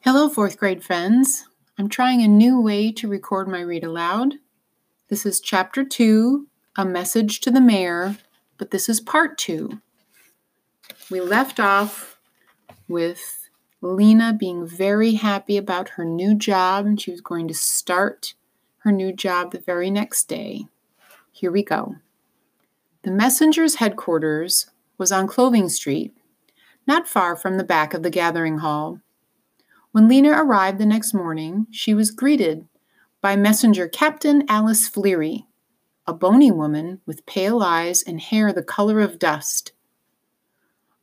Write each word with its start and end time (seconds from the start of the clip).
Hello, 0.00 0.28
fourth 0.28 0.58
grade 0.58 0.82
friends. 0.82 1.46
I'm 1.78 1.88
trying 1.88 2.22
a 2.22 2.28
new 2.28 2.60
way 2.60 2.90
to 2.90 3.06
record 3.06 3.46
my 3.46 3.60
read 3.60 3.84
aloud. 3.84 4.34
This 5.10 5.24
is 5.24 5.38
chapter 5.38 5.84
two, 5.84 6.48
A 6.76 6.84
Message 6.84 7.40
to 7.42 7.52
the 7.52 7.60
Mayor, 7.60 8.16
but 8.58 8.72
this 8.72 8.88
is 8.88 9.00
part 9.00 9.38
two. 9.38 9.80
We 11.08 11.20
left 11.20 11.60
off 11.60 12.18
with 12.88 13.48
Lena 13.80 14.32
being 14.32 14.66
very 14.66 15.12
happy 15.12 15.56
about 15.56 15.90
her 15.90 16.04
new 16.04 16.34
job 16.34 16.84
and 16.84 17.00
she 17.00 17.12
was 17.12 17.20
going 17.20 17.46
to 17.46 17.54
start 17.54 18.34
her 18.78 18.90
new 18.90 19.12
job 19.12 19.52
the 19.52 19.60
very 19.60 19.88
next 19.88 20.24
day. 20.24 20.66
Here 21.36 21.52
we 21.52 21.62
go. 21.62 21.96
The 23.02 23.10
messenger's 23.10 23.74
headquarters 23.74 24.70
was 24.96 25.12
on 25.12 25.26
Clothing 25.26 25.68
Street, 25.68 26.16
not 26.86 27.06
far 27.06 27.36
from 27.36 27.58
the 27.58 27.62
back 27.62 27.92
of 27.92 28.02
the 28.02 28.08
gathering 28.08 28.60
hall. 28.60 29.00
When 29.92 30.08
Lena 30.08 30.30
arrived 30.30 30.78
the 30.78 30.86
next 30.86 31.12
morning, 31.12 31.66
she 31.70 31.92
was 31.92 32.10
greeted 32.10 32.66
by 33.20 33.36
messenger 33.36 33.86
Captain 33.86 34.46
Alice 34.48 34.88
Fleery, 34.88 35.46
a 36.06 36.14
bony 36.14 36.50
woman 36.50 37.02
with 37.04 37.26
pale 37.26 37.62
eyes 37.62 38.02
and 38.02 38.18
hair 38.18 38.50
the 38.50 38.62
color 38.62 39.00
of 39.00 39.18
dust. 39.18 39.72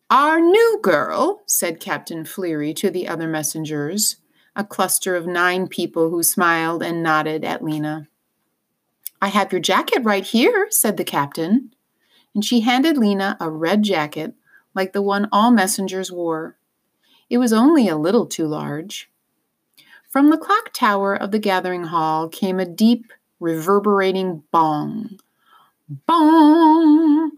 Our 0.09 0.39
new 0.39 0.79
girl, 0.81 1.43
said 1.45 1.79
Captain 1.79 2.25
Fleery 2.25 2.73
to 2.73 2.89
the 2.89 3.07
other 3.07 3.27
messengers, 3.27 4.15
a 4.55 4.63
cluster 4.63 5.15
of 5.15 5.27
nine 5.27 5.67
people 5.67 6.09
who 6.09 6.23
smiled 6.23 6.81
and 6.81 7.03
nodded 7.03 7.45
at 7.45 7.63
Lena. 7.63 8.07
I 9.23 9.27
have 9.27 9.53
your 9.53 9.61
jacket 9.61 10.03
right 10.03 10.25
here, 10.25 10.67
said 10.69 10.97
the 10.97 11.05
captain, 11.05 11.73
and 12.35 12.43
she 12.43 12.59
handed 12.59 12.97
Lena 12.97 13.37
a 13.39 13.49
red 13.49 13.81
jacket 13.81 14.33
like 14.75 14.91
the 14.91 15.01
one 15.01 15.29
all 15.31 15.49
messengers 15.49 16.11
wore. 16.11 16.57
It 17.29 17.37
was 17.37 17.53
only 17.53 17.87
a 17.87 17.95
little 17.95 18.25
too 18.25 18.45
large. 18.45 19.09
From 20.09 20.29
the 20.29 20.37
clock 20.37 20.73
tower 20.73 21.15
of 21.15 21.31
the 21.31 21.39
gathering 21.39 21.85
hall 21.85 22.27
came 22.27 22.59
a 22.59 22.65
deep, 22.65 23.13
reverberating 23.39 24.43
bong. 24.51 25.19
Bong! 26.05 27.31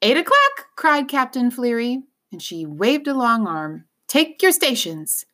Eight 0.00 0.16
o'clock, 0.16 0.68
cried 0.76 1.08
Captain 1.08 1.50
Fleery, 1.50 2.04
and 2.32 2.40
she 2.40 2.64
waved 2.64 3.06
a 3.06 3.12
long 3.12 3.46
arm. 3.46 3.84
Take 4.06 4.40
your 4.40 4.50
stations. 4.50 5.26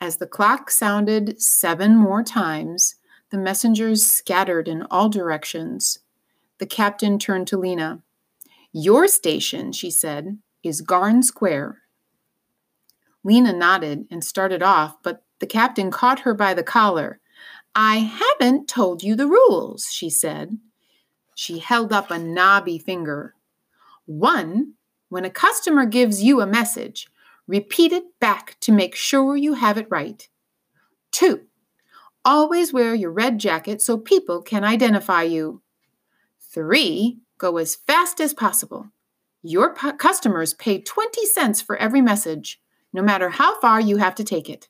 As 0.00 0.18
the 0.18 0.28
clock 0.28 0.70
sounded 0.70 1.42
seven 1.42 1.96
more 1.96 2.22
times, 2.22 2.94
the 3.32 3.38
messengers 3.38 4.06
scattered 4.06 4.68
in 4.68 4.82
all 4.90 5.08
directions. 5.08 5.98
The 6.58 6.66
captain 6.66 7.18
turned 7.18 7.48
to 7.48 7.56
Lena. 7.56 8.02
Your 8.72 9.08
station, 9.08 9.72
she 9.72 9.90
said, 9.90 10.38
is 10.62 10.80
Garn 10.80 11.24
Square. 11.24 11.78
Lena 13.24 13.52
nodded 13.52 14.06
and 14.08 14.22
started 14.22 14.62
off, 14.62 15.02
but 15.02 15.24
the 15.40 15.46
captain 15.46 15.90
caught 15.90 16.20
her 16.20 16.34
by 16.34 16.54
the 16.54 16.62
collar. 16.62 17.18
I 17.74 17.96
haven't 17.96 18.68
told 18.68 19.02
you 19.02 19.16
the 19.16 19.26
rules, 19.26 19.88
she 19.90 20.08
said. 20.08 20.58
She 21.34 21.58
held 21.58 21.92
up 21.92 22.12
a 22.12 22.18
knobby 22.20 22.78
finger. 22.78 23.34
One, 24.06 24.74
when 25.08 25.24
a 25.24 25.30
customer 25.30 25.86
gives 25.86 26.22
you 26.22 26.40
a 26.40 26.46
message, 26.46 27.08
Repeat 27.46 27.92
it 27.92 28.04
back 28.20 28.56
to 28.60 28.72
make 28.72 28.94
sure 28.94 29.36
you 29.36 29.54
have 29.54 29.76
it 29.76 29.88
right. 29.90 30.28
Two, 31.10 31.42
always 32.24 32.72
wear 32.72 32.94
your 32.94 33.10
red 33.10 33.38
jacket 33.38 33.82
so 33.82 33.98
people 33.98 34.42
can 34.42 34.64
identify 34.64 35.22
you. 35.22 35.62
Three, 36.40 37.18
go 37.38 37.56
as 37.58 37.76
fast 37.76 38.20
as 38.20 38.34
possible. 38.34 38.90
Your 39.42 39.74
p- 39.74 39.92
customers 39.92 40.54
pay 40.54 40.80
20 40.80 41.26
cents 41.26 41.60
for 41.60 41.76
every 41.76 42.00
message, 42.00 42.60
no 42.92 43.02
matter 43.02 43.30
how 43.30 43.60
far 43.60 43.80
you 43.80 43.96
have 43.96 44.14
to 44.16 44.24
take 44.24 44.48
it. 44.48 44.68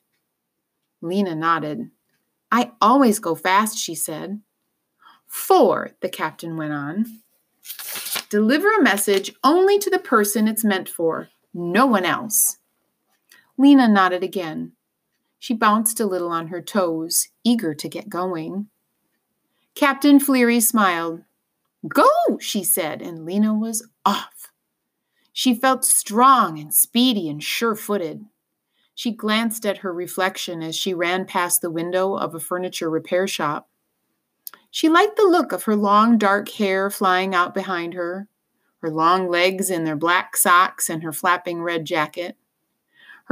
Lena 1.01 1.35
nodded. 1.35 1.91
I 2.51 2.71
always 2.81 3.19
go 3.19 3.35
fast, 3.35 3.77
she 3.77 3.93
said. 3.93 4.41
Four, 5.27 5.91
the 6.01 6.09
captain 6.09 6.57
went 6.57 6.73
on. 6.73 7.05
Deliver 8.29 8.73
a 8.73 8.81
message 8.81 9.33
only 9.43 9.77
to 9.79 9.89
the 9.89 9.99
person 9.99 10.47
it's 10.47 10.63
meant 10.63 10.89
for, 10.89 11.29
no 11.53 11.85
one 11.85 12.05
else. 12.05 12.57
Lena 13.57 13.87
nodded 13.87 14.23
again. 14.23 14.71
She 15.43 15.53
bounced 15.53 15.99
a 15.99 16.05
little 16.05 16.29
on 16.29 16.47
her 16.47 16.61
toes, 16.61 17.27
eager 17.43 17.73
to 17.73 17.89
get 17.89 18.07
going. 18.07 18.67
Captain 19.75 20.17
Fleery 20.17 20.61
smiled. 20.61 21.23
Go, 21.85 22.07
she 22.39 22.63
said, 22.63 23.01
and 23.01 23.25
Lena 23.25 23.53
was 23.53 23.85
off. 24.05 24.53
She 25.33 25.53
felt 25.53 25.83
strong 25.83 26.57
and 26.59 26.73
speedy 26.73 27.27
and 27.27 27.43
sure 27.43 27.75
footed. 27.75 28.23
She 28.95 29.11
glanced 29.11 29.65
at 29.65 29.79
her 29.79 29.93
reflection 29.93 30.63
as 30.63 30.77
she 30.77 30.93
ran 30.93 31.25
past 31.25 31.61
the 31.61 31.69
window 31.69 32.15
of 32.15 32.33
a 32.33 32.39
furniture 32.39 32.89
repair 32.89 33.27
shop. 33.27 33.67
She 34.71 34.87
liked 34.87 35.17
the 35.17 35.27
look 35.27 35.51
of 35.51 35.65
her 35.65 35.75
long 35.75 36.17
dark 36.17 36.47
hair 36.51 36.89
flying 36.89 37.35
out 37.35 37.53
behind 37.53 37.95
her, 37.95 38.29
her 38.81 38.89
long 38.89 39.27
legs 39.27 39.69
in 39.69 39.83
their 39.83 39.97
black 39.97 40.37
socks, 40.37 40.89
and 40.89 41.03
her 41.03 41.11
flapping 41.11 41.61
red 41.61 41.83
jacket. 41.83 42.37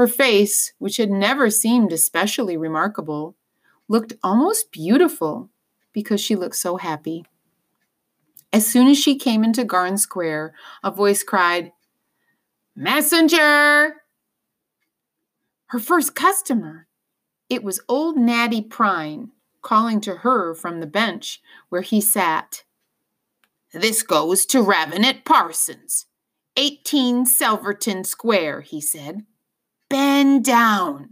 Her 0.02 0.08
face, 0.08 0.74
which 0.80 0.98
had 0.98 1.12
never 1.12 1.52
seemed 1.52 1.94
especially 1.94 2.58
remarkable, 2.58 3.36
looked 3.88 4.14
almost 4.24 4.72
beautiful 4.72 5.52
because 5.94 6.20
she 6.20 6.36
looked 6.36 6.56
so 6.56 6.78
happy. 6.78 7.24
As 8.52 8.66
soon 8.66 8.88
as 8.88 8.98
she 8.98 9.16
came 9.16 9.44
into 9.44 9.64
Garn 9.64 10.00
Square, 10.00 10.56
a 10.84 10.90
voice 10.90 11.22
cried, 11.22 11.72
Messenger! 12.76 13.98
Her 15.68 15.80
first 15.80 16.16
customer. 16.16 16.88
It 17.48 17.64
was 17.64 17.80
old 17.88 18.18
Natty 18.18 18.64
Prine 18.64 19.30
calling 19.62 20.02
to 20.02 20.16
her 20.16 20.56
from 20.56 20.80
the 20.80 20.88
bench 20.88 21.44
where 21.70 21.84
he 21.84 22.02
sat. 22.02 22.64
This 23.72 24.02
goes 24.02 24.48
to 24.48 24.64
Ravenette 24.64 25.26
Parsons, 25.26 26.08
18 26.58 27.28
Selverton 27.28 28.04
Square, 28.04 28.62
he 28.62 28.82
said. 28.82 29.28
Bend 29.92 30.46
down. 30.46 31.12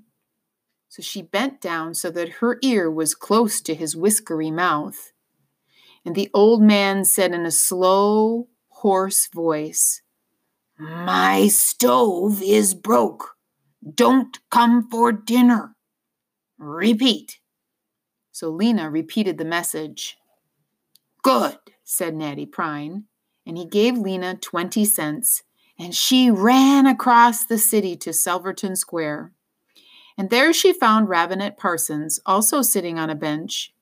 So 0.87 1.01
she 1.01 1.21
bent 1.21 1.61
down 1.61 1.93
so 1.93 2.09
that 2.11 2.39
her 2.39 2.57
ear 2.63 2.89
was 2.89 3.13
close 3.13 3.61
to 3.61 3.75
his 3.75 3.95
whiskery 3.95 4.51
mouth. 4.51 5.11
And 6.05 6.15
the 6.15 6.29
old 6.33 6.61
man 6.61 7.05
said 7.05 7.33
in 7.33 7.45
a 7.45 7.51
slow, 7.51 8.47
hoarse 8.69 9.27
voice, 9.27 10.01
My 10.79 11.47
stove 11.47 12.41
is 12.41 12.73
broke. 12.73 13.35
Don't 13.95 14.39
come 14.49 14.89
for 14.89 15.11
dinner. 15.11 15.75
Repeat. 16.57 17.39
So 18.31 18.49
Lena 18.49 18.89
repeated 18.89 19.37
the 19.37 19.45
message. 19.45 20.17
Good, 21.21 21.57
said 21.83 22.15
Natty 22.15 22.45
Prine, 22.45 23.03
and 23.45 23.57
he 23.57 23.65
gave 23.65 23.97
Lena 23.97 24.35
20 24.35 24.85
cents 24.85 25.43
and 25.79 25.95
she 25.95 26.29
ran 26.29 26.85
across 26.85 27.45
the 27.45 27.57
city 27.57 27.95
to 27.95 28.09
Selverton 28.09 28.77
Square. 28.77 29.31
And 30.17 30.29
there 30.29 30.51
she 30.51 30.73
found 30.73 31.07
Ravenette 31.07 31.57
Parsons, 31.57 32.19
also 32.25 32.61
sitting 32.61 32.99
on 32.99 33.09
a 33.09 33.15
bench, 33.15 33.73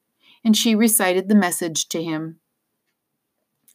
and 0.45 0.55
she 0.55 0.75
recited 0.75 1.27
the 1.27 1.35
message 1.35 1.89
to 1.89 2.03
him. 2.03 2.39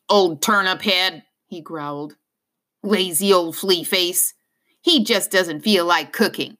Old 0.09 0.41
turnip 0.41 0.83
head, 0.83 1.25
he 1.47 1.61
growled. 1.61 2.15
Lazy 2.85 3.33
old 3.33 3.57
flea 3.57 3.83
face. 3.83 4.35
He 4.81 5.03
just 5.03 5.31
doesn't 5.31 5.63
feel 5.63 5.85
like 5.85 6.13
cooking. 6.13 6.57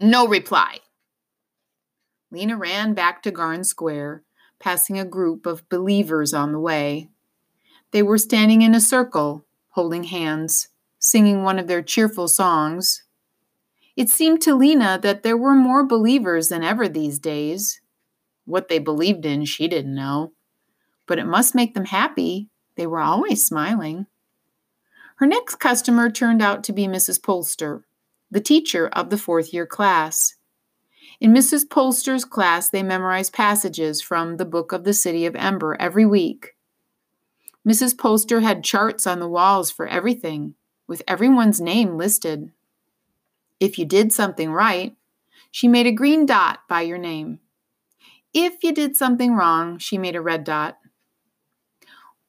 No 0.00 0.26
reply. 0.26 0.78
Lena 2.30 2.56
ran 2.56 2.94
back 2.94 3.22
to 3.24 3.32
Garn 3.32 3.64
Square, 3.64 4.22
passing 4.60 4.98
a 4.98 5.04
group 5.04 5.46
of 5.46 5.68
believers 5.68 6.32
on 6.32 6.52
the 6.52 6.60
way. 6.60 7.08
They 7.90 8.02
were 8.02 8.18
standing 8.18 8.62
in 8.62 8.74
a 8.74 8.80
circle, 8.80 9.44
holding 9.70 10.04
hands 10.04 10.68
singing 11.00 11.42
one 11.42 11.58
of 11.58 11.66
their 11.66 11.82
cheerful 11.82 12.28
songs. 12.28 13.02
It 13.96 14.10
seemed 14.10 14.40
to 14.42 14.54
Lena 14.54 15.00
that 15.02 15.22
there 15.22 15.36
were 15.36 15.54
more 15.54 15.84
believers 15.84 16.50
than 16.50 16.62
ever 16.62 16.88
these 16.88 17.18
days. 17.18 17.80
What 18.44 18.68
they 18.68 18.78
believed 18.78 19.26
in, 19.26 19.46
she 19.46 19.66
didn't 19.66 19.94
know. 19.94 20.32
But 21.06 21.18
it 21.18 21.26
must 21.26 21.54
make 21.54 21.74
them 21.74 21.86
happy. 21.86 22.50
They 22.76 22.86
were 22.86 23.00
always 23.00 23.44
smiling. 23.44 24.06
Her 25.16 25.26
next 25.26 25.56
customer 25.56 26.10
turned 26.10 26.42
out 26.42 26.62
to 26.64 26.72
be 26.72 26.86
Mrs. 26.86 27.20
Polster, 27.20 27.82
the 28.30 28.40
teacher 28.40 28.88
of 28.88 29.10
the 29.10 29.18
fourth 29.18 29.52
year 29.52 29.66
class. 29.66 30.36
In 31.18 31.34
Mrs. 31.34 31.66
Polster's 31.66 32.24
class, 32.24 32.70
they 32.70 32.82
memorized 32.82 33.32
passages 33.32 34.00
from 34.00 34.36
the 34.36 34.44
Book 34.44 34.72
of 34.72 34.84
the 34.84 34.94
City 34.94 35.26
of 35.26 35.34
Ember 35.34 35.76
every 35.80 36.06
week. 36.06 36.54
Mrs. 37.66 37.94
Polster 37.94 38.42
had 38.42 38.64
charts 38.64 39.06
on 39.06 39.18
the 39.18 39.28
walls 39.28 39.70
for 39.70 39.86
everything 39.86 40.54
with 40.90 41.02
everyone's 41.06 41.60
name 41.60 41.96
listed. 41.96 42.50
If 43.60 43.78
you 43.78 43.84
did 43.84 44.12
something 44.12 44.50
right, 44.50 44.96
she 45.52 45.68
made 45.68 45.86
a 45.86 45.92
green 45.92 46.26
dot 46.26 46.62
by 46.68 46.82
your 46.82 46.98
name. 46.98 47.38
If 48.34 48.64
you 48.64 48.72
did 48.72 48.96
something 48.96 49.34
wrong, 49.34 49.78
she 49.78 49.98
made 49.98 50.16
a 50.16 50.20
red 50.20 50.42
dot. 50.42 50.78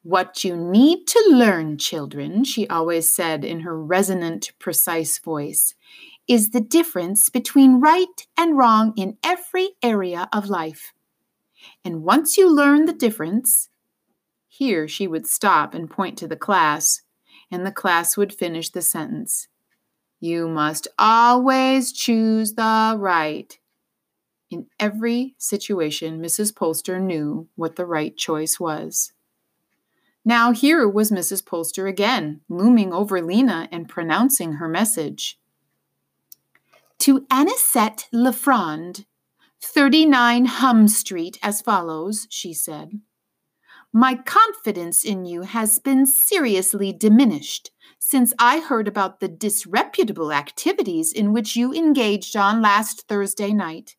What 0.03 0.43
you 0.43 0.55
need 0.55 1.07
to 1.07 1.23
learn, 1.31 1.79
children, 1.79 2.43
she 2.43 2.67
always 2.67 3.11
said 3.11 3.43
in 3.43 3.61
her 3.61 3.79
resonant, 3.79 4.51
precise 4.59 5.17
voice, 5.17 5.73
is 6.27 6.51
the 6.51 6.61
difference 6.61 7.29
between 7.29 7.81
right 7.81 8.27
and 8.37 8.55
wrong 8.55 8.93
in 8.95 9.17
every 9.23 9.69
area 9.81 10.29
of 10.31 10.49
life. 10.49 10.93
And 11.83 12.03
once 12.03 12.37
you 12.37 12.47
learn 12.47 12.85
the 12.85 12.93
difference, 12.93 13.69
here 14.47 14.87
she 14.87 15.07
would 15.07 15.25
stop 15.25 15.73
and 15.73 15.89
point 15.89 16.15
to 16.19 16.27
the 16.27 16.35
class, 16.35 17.01
and 17.51 17.65
the 17.65 17.71
class 17.71 18.15
would 18.15 18.33
finish 18.33 18.69
the 18.69 18.81
sentence. 18.81 19.47
You 20.19 20.47
must 20.47 20.87
always 20.97 21.91
choose 21.91 22.53
the 22.53 22.95
right. 22.97 23.57
In 24.49 24.67
every 24.79 25.35
situation, 25.37 26.21
Mrs. 26.21 26.53
Polster 26.53 27.01
knew 27.01 27.47
what 27.55 27.75
the 27.75 27.85
right 27.85 28.15
choice 28.15 28.59
was. 28.59 29.13
Now 30.23 30.51
here 30.51 30.87
was 30.87 31.11
Mrs. 31.11 31.43
Polster 31.43 31.89
again, 31.89 32.41
looming 32.47 32.93
over 32.93 33.21
Lena 33.21 33.67
and 33.71 33.89
pronouncing 33.89 34.53
her 34.53 34.67
message. 34.67 35.39
To 36.99 37.25
Anisette 37.31 38.07
Lefrand, 38.13 39.05
39 39.59 40.45
Hum 40.45 40.87
Street, 40.87 41.39
as 41.41 41.61
follows, 41.61 42.27
she 42.29 42.53
said. 42.53 42.99
My 43.93 44.15
confidence 44.15 45.03
in 45.03 45.25
you 45.25 45.41
has 45.41 45.77
been 45.77 46.05
seriously 46.05 46.93
diminished 46.93 47.71
since 47.99 48.33
I 48.39 48.59
heard 48.59 48.87
about 48.87 49.19
the 49.19 49.27
disreputable 49.27 50.31
activities 50.31 51.11
in 51.11 51.33
which 51.33 51.57
you 51.57 51.73
engaged 51.73 52.37
on 52.37 52.61
last 52.61 53.07
Thursday 53.09 53.51
night. 53.51 53.97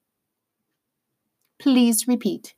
Please 1.58 2.08
repeat. 2.08 2.54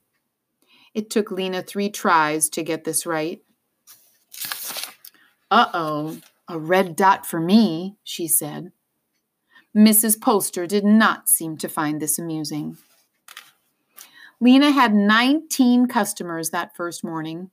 It 0.94 1.10
took 1.10 1.32
Lena 1.32 1.62
three 1.62 1.90
tries 1.90 2.48
to 2.50 2.62
get 2.62 2.84
this 2.84 3.04
right. 3.04 3.42
Uh 5.50 5.66
oh, 5.74 6.18
a 6.48 6.58
red 6.58 6.94
dot 6.94 7.26
for 7.26 7.40
me, 7.40 7.96
she 8.04 8.28
said. 8.28 8.70
Mrs. 9.76 10.18
Polster 10.18 10.68
did 10.68 10.84
not 10.84 11.28
seem 11.28 11.56
to 11.56 11.68
find 11.68 12.00
this 12.00 12.16
amusing. 12.16 12.78
Lena 14.44 14.72
had 14.72 14.94
19 14.94 15.86
customers 15.86 16.50
that 16.50 16.76
first 16.76 17.02
morning. 17.02 17.48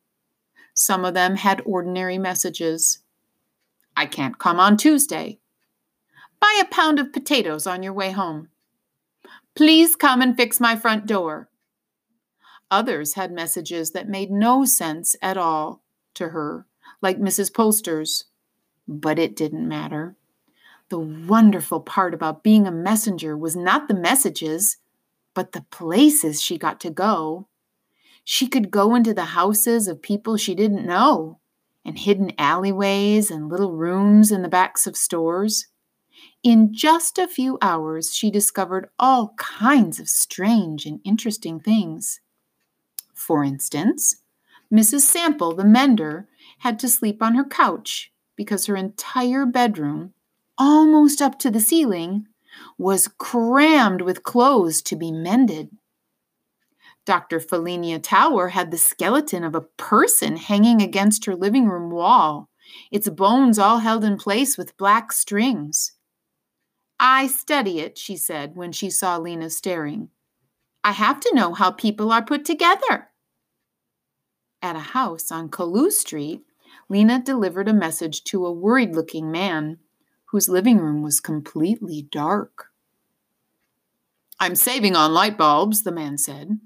Some 0.74 1.06
of 1.06 1.14
them 1.14 1.38
had 1.38 1.62
ordinary 1.66 2.18
messages. 2.18 3.00
I 3.96 4.06
can't 4.06 4.38
come 4.38 4.60
on 4.60 4.76
Tuesday. 4.76 5.40
Buy 6.42 6.60
a 6.62 6.66
pound 6.66 7.00
of 7.00 7.14
potatoes 7.14 7.66
on 7.66 7.82
your 7.82 7.94
way 7.94 8.12
home. 8.12 8.50
Please 9.56 9.96
come 9.96 10.22
and 10.22 10.36
fix 10.36 10.60
my 10.60 10.76
front 10.76 11.06
door. 11.06 11.48
Others 12.70 13.14
had 13.14 13.32
messages 13.32 13.92
that 13.92 14.10
made 14.10 14.30
no 14.30 14.66
sense 14.66 15.16
at 15.22 15.38
all 15.38 15.82
to 16.16 16.30
her, 16.30 16.66
like 17.02 17.18
Mrs. 17.18 17.54
Polster's. 17.54 18.26
But 18.86 19.18
it 19.18 19.38
didn't 19.38 19.66
matter. 19.66 20.18
The 20.90 21.00
wonderful 21.00 21.80
part 21.80 22.14
about 22.14 22.44
being 22.44 22.68
a 22.68 22.72
messenger 22.72 23.38
was 23.38 23.56
not 23.56 23.88
the 23.88 23.94
messages, 23.94 24.76
but 25.34 25.52
the 25.52 25.66
places 25.72 26.42
she 26.42 26.58
got 26.58 26.80
to 26.82 26.90
go. 26.90 27.48
She 28.24 28.48
could 28.48 28.72
go 28.72 28.96
into 28.96 29.14
the 29.14 29.26
houses 29.26 29.88
of 29.88 30.02
people 30.02 30.38
she 30.38 30.56
didn't 30.56 30.86
know, 30.86 31.40
and 31.84 31.98
hidden 31.98 32.34
alleyways 32.38 33.32
and 33.32 33.50
little 33.50 33.74
rooms 33.74 34.32
in 34.32 34.42
the 34.42 34.50
backs 34.50 34.86
of 34.86 34.96
stores. 34.96 35.68
In 36.44 36.74
just 36.74 37.18
a 37.18 37.28
few 37.28 37.58
hours, 37.62 38.14
she 38.14 38.30
discovered 38.30 38.90
all 39.00 39.34
kinds 39.38 40.00
of 40.00 40.10
strange 40.10 40.86
and 40.86 41.00
interesting 41.04 41.60
things. 41.60 42.20
For 43.14 43.44
instance, 43.44 44.22
Mrs. 44.74 45.02
Sample, 45.02 45.54
the 45.54 45.66
mender, 45.66 46.28
had 46.60 46.80
to 46.80 46.88
sleep 46.88 47.22
on 47.22 47.36
her 47.36 47.44
couch 47.44 48.12
because 48.36 48.66
her 48.66 48.76
entire 48.76 49.46
bedroom, 49.46 50.14
almost 50.58 51.22
up 51.22 51.38
to 51.40 51.52
the 51.52 51.60
ceiling, 51.60 52.28
was 52.78 53.10
crammed 53.18 54.02
with 54.02 54.24
clothes 54.24 54.82
to 54.84 54.96
be 54.96 55.12
mended. 55.12 55.70
Dr. 57.06 57.40
Felinia 57.40 58.00
Tower 58.00 58.50
had 58.50 58.70
the 58.72 58.78
skeleton 58.78 59.44
of 59.44 59.56
a 59.56 59.62
person 59.62 60.38
hanging 60.38 60.82
against 60.82 61.26
her 61.26 61.36
living 61.36 61.68
room 61.68 61.90
wall, 61.90 62.50
its 62.92 63.10
bones 63.10 63.58
all 63.58 63.80
held 63.80 64.04
in 64.04 64.18
place 64.18 64.58
with 64.58 64.78
black 64.78 65.12
strings. 65.12 65.94
I 67.00 67.26
study 67.26 67.80
it, 67.80 67.98
she 67.98 68.16
said 68.16 68.56
when 68.56 68.72
she 68.72 68.90
saw 68.92 69.18
Lena 69.18 69.50
staring. 69.50 70.10
I 70.84 70.92
have 70.92 71.20
to 71.22 71.36
know 71.36 71.54
how 71.54 71.72
people 71.72 72.12
are 72.12 72.24
put 72.24 72.46
together. 72.46 73.10
At 74.62 74.76
a 74.76 74.80
house 74.80 75.32
on 75.32 75.50
Caluw 75.50 75.92
Street, 75.92 76.44
Lena 76.90 77.20
delivered 77.20 77.68
a 77.68 77.74
message 77.74 78.24
to 78.26 78.46
a 78.46 78.52
worried 78.52 78.96
looking 78.96 79.32
man 79.32 79.80
whose 80.32 80.50
living 80.50 80.78
room 80.78 81.02
was 81.02 81.20
completely 81.20 82.08
dark. 82.10 82.68
I'm 84.40 84.56
saving 84.56 84.96
on 84.96 85.14
light 85.14 85.38
bulbs, 85.38 85.84
the 85.84 85.92
man 85.92 86.18
said. 86.18 86.60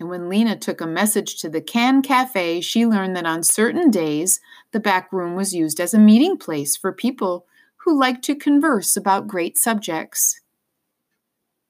And 0.00 0.08
when 0.08 0.28
Lena 0.28 0.56
took 0.56 0.80
a 0.80 0.86
message 0.86 1.36
to 1.36 1.48
the 1.48 1.60
Can 1.60 2.02
Cafe, 2.02 2.60
she 2.60 2.84
learned 2.84 3.14
that 3.16 3.24
on 3.24 3.44
certain 3.44 3.88
days, 3.88 4.40
the 4.72 4.80
back 4.80 5.12
room 5.12 5.36
was 5.36 5.54
used 5.54 5.78
as 5.78 5.94
a 5.94 5.98
meeting 5.98 6.36
place 6.36 6.76
for 6.76 6.92
people 6.92 7.46
who 7.84 7.98
liked 7.98 8.24
to 8.24 8.34
converse 8.34 8.96
about 8.96 9.28
great 9.28 9.56
subjects. 9.56 10.40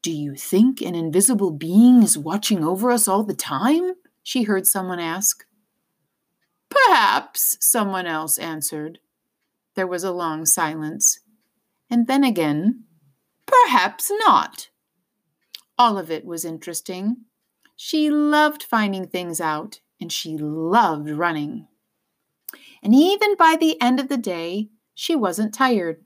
Do 0.03 0.11
you 0.11 0.35
think 0.35 0.81
an 0.81 0.95
invisible 0.95 1.51
being 1.51 2.03
is 2.03 2.17
watching 2.17 2.65
over 2.65 2.91
us 2.91 3.07
all 3.07 3.23
the 3.23 3.35
time? 3.35 3.93
she 4.23 4.45
heard 4.45 4.67
someone 4.67 4.99
ask. 4.99 5.45
Perhaps, 6.71 7.59
someone 7.61 8.07
else 8.07 8.39
answered. 8.39 8.99
There 9.75 9.87
was 9.87 10.05
a 10.05 10.13
long 10.13 10.45
silence. 10.47 11.21
And 11.91 12.07
then 12.07 12.25
again, 12.25 12.85
perhaps 13.47 14.11
not. 14.27 14.69
All 15.79 15.99
of 15.99 16.11
it 16.11 16.25
was 16.25 16.45
interesting. 16.45 17.17
She 17.77 18.11
loved 18.11 18.63
finding 18.63 19.07
things 19.07 19.41
out, 19.41 19.81
and 20.01 20.13
she 20.13 20.37
loved 20.37 21.11
running. 21.11 21.69
And 22.83 22.95
even 22.95 23.37
by 23.37 23.57
the 23.59 23.81
end 23.81 24.01
of 24.01 24.09
the 24.09 24.17
day, 24.17 24.69
she 24.95 25.17
wasn't 25.17 25.55
tired. 25.55 26.05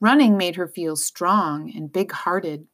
Running 0.00 0.36
made 0.36 0.56
her 0.56 0.68
feel 0.68 0.96
strong 0.96 1.72
and 1.74 1.92
big 1.92 2.12
hearted. 2.12 2.66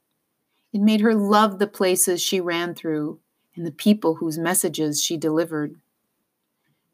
It 0.73 0.81
made 0.81 1.01
her 1.01 1.15
love 1.15 1.57
the 1.57 1.67
places 1.67 2.21
she 2.21 2.39
ran 2.39 2.75
through 2.75 3.19
and 3.55 3.65
the 3.65 3.71
people 3.71 4.15
whose 4.15 4.37
messages 4.37 5.01
she 5.01 5.17
delivered. 5.17 5.79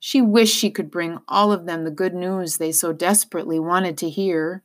She 0.03 0.19
wished 0.19 0.57
she 0.57 0.71
could 0.71 0.89
bring 0.89 1.19
all 1.27 1.51
of 1.51 1.67
them 1.67 1.83
the 1.83 1.91
good 1.91 2.15
news 2.15 2.57
they 2.57 2.71
so 2.71 2.91
desperately 2.91 3.59
wanted 3.59 3.99
to 3.99 4.09
hear. 4.09 4.63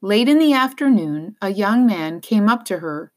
Late 0.00 0.28
in 0.28 0.40
the 0.40 0.52
afternoon, 0.52 1.36
a 1.40 1.50
young 1.50 1.86
man 1.86 2.20
came 2.20 2.48
up 2.48 2.64
to 2.64 2.80
her, 2.80 3.12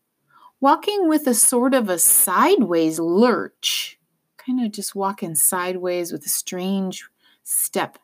walking 0.62 1.10
with 1.10 1.26
a 1.26 1.34
sort 1.34 1.74
of 1.74 1.90
a 1.90 1.98
sideways 1.98 3.00
lurch, 3.00 4.00
kind 4.38 4.64
of 4.64 4.72
just 4.72 4.94
walking 4.94 5.34
sideways 5.34 6.12
with 6.12 6.24
a 6.28 6.30
strange 6.30 7.10
step. 7.42 7.98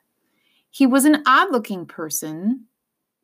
He 0.72 0.88
was 0.88 1.06
an 1.06 1.22
odd 1.28 1.52
looking 1.52 1.86
person. 1.86 2.66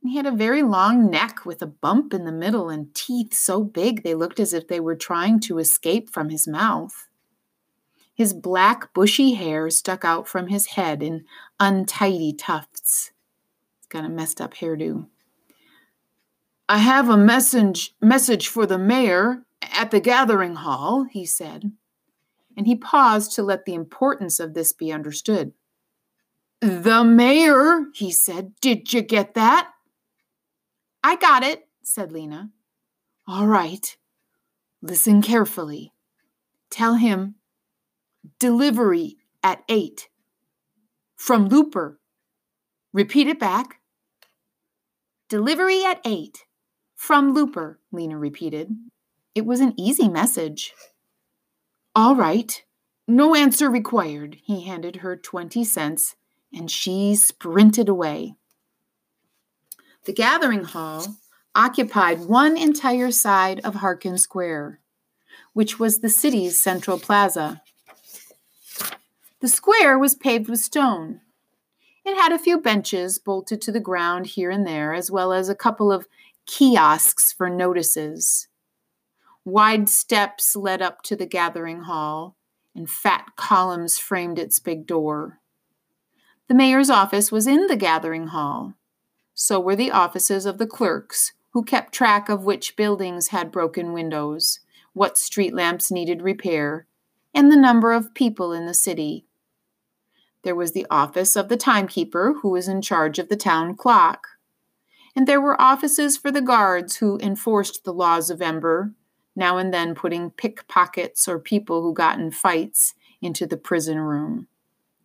He 0.03 0.15
had 0.15 0.27
a 0.27 0.31
very 0.31 0.61
long 0.61 1.09
neck 1.09 1.43
with 1.43 1.63
a 1.63 1.67
bump 1.67 2.13
in 2.13 2.23
the 2.23 2.31
middle 2.31 2.69
and 2.69 2.93
teeth 2.93 3.33
so 3.33 3.63
big 3.63 4.03
they 4.03 4.13
looked 4.13 4.39
as 4.39 4.53
if 4.53 4.67
they 4.67 4.79
were 4.79 4.95
trying 4.95 5.39
to 5.41 5.57
escape 5.57 6.11
from 6.11 6.29
his 6.29 6.47
mouth. 6.47 7.08
His 8.19 8.33
black, 8.33 8.93
bushy 8.93 9.35
hair 9.35 9.69
stuck 9.69 10.03
out 10.03 10.27
from 10.27 10.47
his 10.47 10.65
head 10.65 11.01
in 11.01 11.23
untidy 11.57 12.33
tufts. 12.33 13.13
He's 13.77 13.87
got 13.87 14.03
a 14.03 14.09
messed 14.09 14.41
up 14.41 14.55
hairdo. 14.55 15.07
I 16.67 16.79
have 16.79 17.07
a 17.07 17.15
message, 17.15 17.95
message 18.01 18.49
for 18.49 18.65
the 18.65 18.77
mayor 18.77 19.45
at 19.61 19.91
the 19.91 20.01
gathering 20.01 20.55
hall, 20.55 21.05
he 21.09 21.25
said, 21.25 21.71
and 22.57 22.67
he 22.67 22.75
paused 22.75 23.31
to 23.35 23.41
let 23.41 23.63
the 23.63 23.73
importance 23.73 24.41
of 24.41 24.53
this 24.53 24.73
be 24.73 24.91
understood. 24.91 25.53
The 26.59 27.05
mayor, 27.05 27.85
he 27.93 28.11
said. 28.11 28.51
Did 28.59 28.91
you 28.91 29.01
get 29.01 29.33
that? 29.35 29.71
I 31.01 31.15
got 31.15 31.43
it, 31.43 31.69
said 31.83 32.11
Lena. 32.11 32.49
All 33.25 33.47
right. 33.47 33.95
Listen 34.81 35.21
carefully. 35.21 35.93
Tell 36.69 36.95
him 36.95 37.35
Delivery 38.39 39.17
at 39.43 39.63
8. 39.69 40.09
From 41.15 41.47
Looper. 41.47 41.99
Repeat 42.93 43.27
it 43.27 43.39
back. 43.39 43.79
Delivery 45.29 45.85
at 45.85 46.01
8. 46.05 46.45
From 46.95 47.33
Looper, 47.33 47.79
Lena 47.91 48.17
repeated. 48.17 48.75
It 49.35 49.45
was 49.45 49.59
an 49.59 49.73
easy 49.77 50.09
message. 50.09 50.73
All 51.95 52.15
right. 52.15 52.63
No 53.07 53.35
answer 53.35 53.69
required. 53.69 54.37
He 54.43 54.63
handed 54.63 54.97
her 54.97 55.15
20 55.15 55.63
cents 55.63 56.15
and 56.53 56.69
she 56.69 57.15
sprinted 57.15 57.87
away. 57.87 58.35
The 60.05 60.13
gathering 60.13 60.63
hall 60.63 61.17
occupied 61.55 62.21
one 62.21 62.57
entire 62.57 63.11
side 63.11 63.59
of 63.63 63.75
Harken 63.75 64.17
Square, 64.17 64.79
which 65.53 65.79
was 65.79 65.99
the 65.99 66.09
city's 66.09 66.59
central 66.59 66.99
plaza. 66.99 67.61
The 69.41 69.47
square 69.47 69.97
was 69.97 70.15
paved 70.15 70.49
with 70.49 70.59
stone. 70.59 71.21
It 72.03 72.15
had 72.15 72.33
a 72.33 72.39
few 72.39 72.59
benches 72.59 73.17
bolted 73.19 73.61
to 73.61 73.71
the 73.71 73.79
ground 73.79 74.27
here 74.27 74.49
and 74.51 74.67
there, 74.67 74.93
as 74.93 75.09
well 75.09 75.31
as 75.31 75.47
a 75.47 75.55
couple 75.55 75.93
of 75.93 76.07
kiosks 76.45 77.31
for 77.31 77.49
notices. 77.49 78.47
Wide 79.45 79.87
steps 79.87 80.57
led 80.57 80.81
up 80.81 81.03
to 81.03 81.15
the 81.15 81.25
gathering 81.25 81.83
hall, 81.83 82.35
and 82.75 82.89
fat 82.89 83.27
columns 83.37 83.97
framed 83.97 84.37
its 84.37 84.59
big 84.59 84.85
door. 84.85 85.39
The 86.49 86.55
mayor's 86.55 86.89
office 86.89 87.31
was 87.31 87.47
in 87.47 87.67
the 87.67 87.77
gathering 87.77 88.27
hall. 88.27 88.73
So 89.33 89.57
were 89.57 89.75
the 89.75 89.91
offices 89.91 90.45
of 90.45 90.57
the 90.57 90.67
clerks, 90.67 91.31
who 91.51 91.63
kept 91.63 91.93
track 91.93 92.27
of 92.27 92.43
which 92.43 92.75
buildings 92.75 93.29
had 93.29 93.53
broken 93.53 93.93
windows, 93.93 94.59
what 94.91 95.17
street 95.17 95.53
lamps 95.53 95.89
needed 95.89 96.21
repair, 96.21 96.87
and 97.33 97.49
the 97.49 97.55
number 97.55 97.93
of 97.93 98.13
people 98.13 98.51
in 98.51 98.65
the 98.65 98.73
city. 98.73 99.25
There 100.43 100.55
was 100.55 100.71
the 100.71 100.87
office 100.89 101.35
of 101.35 101.49
the 101.49 101.57
timekeeper, 101.57 102.35
who 102.41 102.49
was 102.49 102.67
in 102.67 102.81
charge 102.81 103.19
of 103.19 103.29
the 103.29 103.35
town 103.35 103.75
clock. 103.75 104.27
And 105.15 105.27
there 105.27 105.41
were 105.41 105.61
offices 105.61 106.17
for 106.17 106.31
the 106.31 106.41
guards 106.41 106.97
who 106.97 107.19
enforced 107.19 107.83
the 107.83 107.93
laws 107.93 108.29
of 108.29 108.41
Ember, 108.41 108.93
now 109.35 109.57
and 109.57 109.73
then 109.73 109.95
putting 109.95 110.31
pickpockets 110.31 111.27
or 111.27 111.39
people 111.39 111.81
who 111.81 111.93
got 111.93 112.19
in 112.19 112.31
fights 112.31 112.93
into 113.21 113.45
the 113.45 113.57
prison 113.57 113.99
room, 113.99 114.47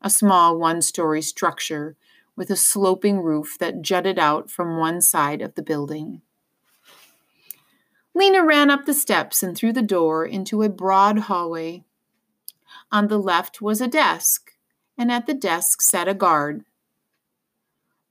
a 0.00 0.10
small 0.10 0.58
one 0.58 0.82
story 0.82 1.22
structure 1.22 1.96
with 2.36 2.50
a 2.50 2.56
sloping 2.56 3.20
roof 3.20 3.56
that 3.58 3.82
jutted 3.82 4.18
out 4.18 4.50
from 4.50 4.76
one 4.76 5.00
side 5.00 5.40
of 5.40 5.54
the 5.54 5.62
building. 5.62 6.20
Lena 8.14 8.44
ran 8.44 8.70
up 8.70 8.86
the 8.86 8.94
steps 8.94 9.42
and 9.42 9.56
through 9.56 9.72
the 9.72 9.82
door 9.82 10.24
into 10.24 10.62
a 10.62 10.68
broad 10.68 11.18
hallway. 11.20 11.84
On 12.92 13.08
the 13.08 13.18
left 13.18 13.60
was 13.60 13.80
a 13.80 13.88
desk, 13.88 14.53
and 14.96 15.10
at 15.10 15.26
the 15.26 15.34
desk 15.34 15.80
sat 15.80 16.08
a 16.08 16.14
guard. 16.14 16.64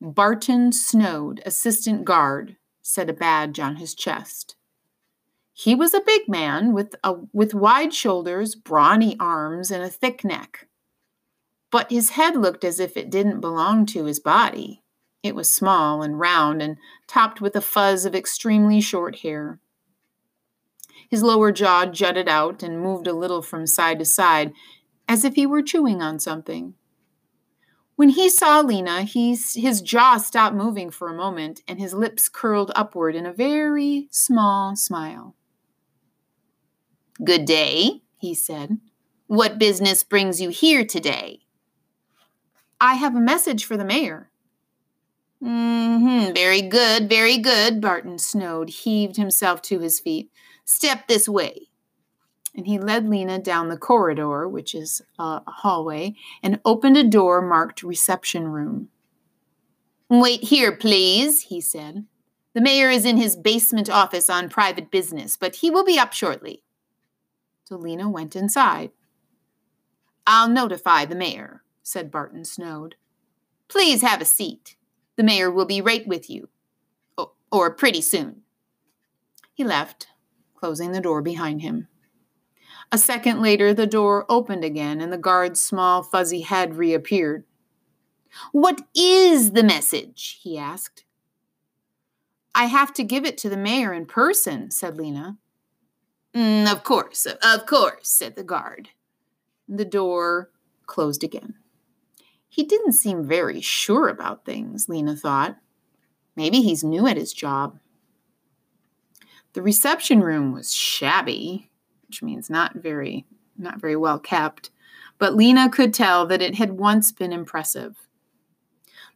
Barton 0.02 0.72
Snode, 0.72 1.42
assistant 1.46 2.04
guard, 2.04 2.58
said 2.82 3.10
a 3.10 3.14
badge 3.14 3.60
on 3.60 3.78
his 3.78 3.96
chest. 3.96 4.56
He 5.54 5.76
was 5.76 5.94
a 5.94 6.02
big 6.02 6.28
man 6.28 6.74
with, 6.74 6.96
a, 7.04 7.16
with 7.32 7.54
wide 7.54 7.94
shoulders, 7.94 8.56
brawny 8.56 9.16
arms, 9.20 9.72
and 9.72 9.84
a 9.84 9.90
thick 9.90 10.24
neck. 10.24 10.68
But 11.72 11.92
his 11.92 12.12
head 12.12 12.36
looked 12.36 12.64
as 12.64 12.80
if 12.80 12.98
it 12.98 13.10
didn't 13.10 13.40
belong 13.40 13.86
to 13.88 14.06
his 14.06 14.20
body. 14.20 14.82
It 15.22 15.36
was 15.36 15.50
small 15.50 16.04
and 16.04 16.20
round 16.20 16.62
and 16.62 16.78
topped 17.08 17.40
with 17.40 17.56
a 17.56 17.62
fuzz 17.62 18.06
of 18.06 18.14
extremely 18.14 18.82
short 18.82 19.20
hair. 19.20 19.60
His 21.10 21.24
lower 21.24 21.52
jaw 21.52 21.86
jutted 21.86 22.28
out 22.28 22.62
and 22.62 22.82
moved 22.82 23.08
a 23.08 23.14
little 23.14 23.42
from 23.42 23.68
side 23.68 24.00
to 24.00 24.06
side, 24.06 24.52
as 25.08 25.24
if 25.24 25.36
he 25.36 25.46
were 25.46 25.62
chewing 25.62 26.02
on 26.02 26.20
something. 26.20 26.76
When 27.96 28.10
he 28.10 28.30
saw 28.30 28.62
Lena, 28.62 29.04
he, 29.04 29.36
his 29.36 29.82
jaw 29.82 30.18
stopped 30.18 30.56
moving 30.56 30.90
for 30.90 31.10
a 31.10 31.16
moment 31.16 31.62
and 31.68 31.80
his 31.80 31.94
lips 31.94 32.28
curled 32.28 32.72
upward 32.76 33.16
in 33.16 33.26
a 33.26 33.34
very 33.34 34.08
small 34.10 34.76
smile. 34.76 35.36
Good 37.24 37.46
day, 37.46 38.02
he 38.18 38.34
said. 38.34 38.80
What 39.28 39.60
business 39.60 40.04
brings 40.04 40.42
you 40.42 40.50
here 40.50 40.84
today? 40.86 41.42
I 42.82 42.96
have 42.96 43.16
a 43.16 43.22
message 43.22 43.66
for 43.66 43.78
the 43.78 43.86
mayor. 43.86 44.30
Mm-hmm, 45.44 46.34
very 46.34 46.62
good, 46.62 47.10
very 47.10 47.38
good, 47.38 47.80
Barton 47.80 48.18
Snode 48.18 48.70
heaved 48.70 49.18
himself 49.18 49.62
to 49.64 49.80
his 49.80 50.00
feet. 50.00 50.32
Step 50.66 51.08
this 51.08 51.28
way. 51.30 51.70
And 52.56 52.68
he 52.68 52.78
led 52.78 53.10
Lena 53.10 53.40
down 53.40 53.70
the 53.70 53.78
corridor, 53.78 54.48
which 54.48 54.76
is 54.76 55.02
a 55.18 55.42
hallway, 55.48 56.16
and 56.44 56.60
opened 56.64 56.98
a 56.98 57.04
door 57.04 57.42
marked 57.42 57.82
reception 57.82 58.48
room. 58.48 58.90
Wait 60.10 60.44
here, 60.44 60.72
please, 60.76 61.44
he 61.44 61.60
said. 61.60 62.06
The 62.54 62.62
mayor 62.62 62.92
is 62.92 63.06
in 63.06 63.18
his 63.18 63.36
basement 63.36 63.90
office 63.90 64.30
on 64.30 64.50
private 64.50 64.92
business, 64.92 65.36
but 65.36 65.56
he 65.58 65.72
will 65.72 65.84
be 65.84 65.98
up 65.98 66.14
shortly. 66.14 66.62
So 67.66 67.78
Lena 67.78 68.08
went 68.08 68.36
inside. 68.36 68.92
I'll 70.28 70.50
notify 70.50 71.06
the 71.06 71.16
mayor, 71.16 71.64
said 71.82 72.12
Barton 72.12 72.46
Snode. 72.46 72.96
Please 73.68 74.04
have 74.04 74.22
a 74.22 74.26
seat. 74.26 74.76
The 75.16 75.24
mayor 75.24 75.50
will 75.50 75.66
be 75.66 75.82
right 75.82 76.06
with 76.08 76.30
you. 76.30 76.50
or 77.52 77.72
pretty 77.72 78.02
soon. 78.02 78.42
He 79.54 79.64
left, 79.64 80.08
closing 80.56 80.92
the 80.92 81.02
door 81.02 81.22
behind 81.22 81.62
him. 81.62 81.88
A 82.94 82.98
second 83.00 83.42
later, 83.42 83.74
the 83.74 83.88
door 83.88 84.24
opened 84.30 84.64
again 84.64 85.02
and 85.02 85.12
the 85.12 85.18
guard's 85.18 85.60
small, 85.60 86.04
fuzzy 86.04 86.42
head 86.42 86.76
reappeared. 86.76 87.44
What 88.52 88.84
is 88.96 89.54
the 89.54 89.64
message? 89.64 90.40
he 90.44 90.60
asked. 90.60 91.04
I 92.54 92.66
have 92.66 92.94
to 92.94 93.04
give 93.04 93.26
it 93.26 93.36
to 93.40 93.50
the 93.50 93.58
mayor 93.58 93.94
in 93.94 94.06
person, 94.06 94.70
said 94.70 94.96
Lena. 94.96 95.40
Mm, 96.36 96.72
of 96.72 96.84
course, 96.84 97.26
of 97.26 97.66
course, 97.66 98.10
said 98.10 98.36
the 98.36 98.44
guard. 98.44 98.90
The 99.68 99.86
door 99.86 100.52
closed 100.86 101.24
again. 101.24 101.56
He 102.48 102.64
didn't 102.64 102.94
seem 102.94 103.24
very 103.24 103.60
sure 103.60 104.08
about 104.08 104.46
things, 104.46 104.88
Lena 104.88 105.16
thought. 105.16 105.58
Maybe 106.36 106.62
he's 106.62 106.84
new 106.84 107.08
at 107.08 107.18
his 107.18 107.34
job. 107.34 107.80
The 109.54 109.64
reception 109.64 110.22
room 110.22 110.52
was 110.52 110.76
shabby, 110.76 111.72
which 112.14 112.22
means 112.22 112.48
not 112.48 112.76
very 112.76 113.26
not 113.58 113.82
very 113.82 113.96
well 113.96 114.20
kept, 114.20 114.70
but 115.18 115.36
Lena 115.36 115.68
could 115.68 115.96
tell 115.96 116.28
that 116.28 116.44
it 116.44 116.56
had 116.56 116.78
once 116.78 117.12
been 117.12 117.34
impressive. 117.34 118.08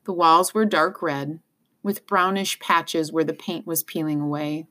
The 0.05 0.13
walls 0.13 0.55
were 0.55 0.65
dark 0.65 1.03
red, 1.03 1.39
with 1.83 2.07
brownish 2.07 2.59
patches 2.59 3.11
where 3.11 3.23
the 3.23 3.35
paint 3.35 3.67
was 3.67 3.83
peeling 3.83 4.19
away. 4.19 4.65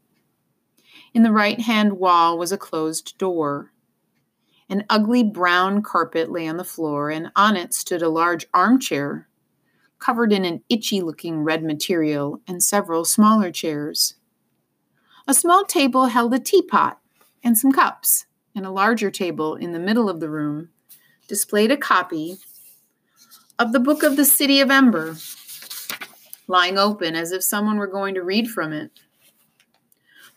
In 1.14 1.22
the 1.22 1.30
right 1.30 1.60
hand 1.60 2.00
wall 2.00 2.36
was 2.36 2.50
a 2.50 2.58
closed 2.58 3.16
door. 3.16 3.70
An 4.68 4.84
ugly 4.90 5.22
brown 5.22 5.80
carpet 5.80 6.28
lay 6.28 6.48
on 6.48 6.56
the 6.56 6.64
floor, 6.64 7.10
and 7.10 7.30
on 7.36 7.56
it 7.56 7.72
stood 7.72 8.02
a 8.02 8.08
large 8.08 8.46
armchair, 8.52 9.28
covered 10.00 10.32
in 10.32 10.44
an 10.44 10.64
itchy 10.68 11.00
looking 11.00 11.44
red 11.44 11.62
material, 11.62 12.40
and 12.48 12.60
several 12.60 13.04
smaller 13.04 13.52
chairs. 13.52 14.16
A 15.28 15.34
small 15.34 15.64
table 15.64 16.06
held 16.06 16.34
a 16.34 16.40
teapot 16.40 17.00
and 17.46 17.56
some 17.56 17.70
cups, 17.70 18.26
and 18.56 18.66
a 18.66 18.72
larger 18.72 19.08
table 19.08 19.54
in 19.54 19.70
the 19.70 19.78
middle 19.78 20.10
of 20.10 20.18
the 20.18 20.28
room 20.28 20.68
displayed 21.28 21.70
a 21.70 21.76
copy 21.76 22.38
of 23.56 23.72
the 23.72 23.78
Book 23.78 24.02
of 24.02 24.16
the 24.16 24.24
City 24.24 24.60
of 24.60 24.68
Ember, 24.68 25.14
lying 26.48 26.76
open 26.76 27.14
as 27.14 27.30
if 27.30 27.44
someone 27.44 27.78
were 27.78 27.86
going 27.86 28.14
to 28.16 28.22
read 28.24 28.50
from 28.50 28.72
it. 28.72 28.90